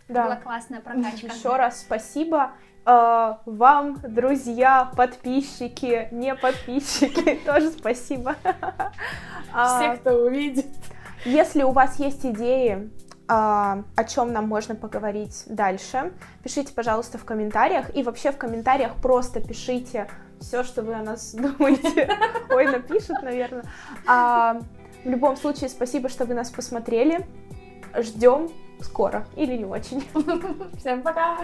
[0.08, 0.36] Да.
[0.36, 1.28] классная прокачка.
[1.28, 2.52] Еще раз спасибо
[2.86, 8.36] э, вам, друзья, подписчики, не подписчики, тоже спасибо.
[9.58, 10.68] А, Все, кто увидит.
[11.26, 12.92] Если у вас есть идеи,
[13.28, 17.96] а, о чем нам можно поговорить дальше, пишите, пожалуйста, в комментариях.
[17.96, 20.08] И вообще в комментариях просто пишите
[20.40, 22.10] все, что вы о нас думаете.
[22.52, 23.64] Ой, напишут, наверное.
[24.06, 24.62] А,
[25.04, 27.26] в любом случае, спасибо, что вы нас посмотрели.
[27.98, 28.50] Ждем
[28.82, 30.08] скоро или не очень.
[30.78, 31.40] Всем пока!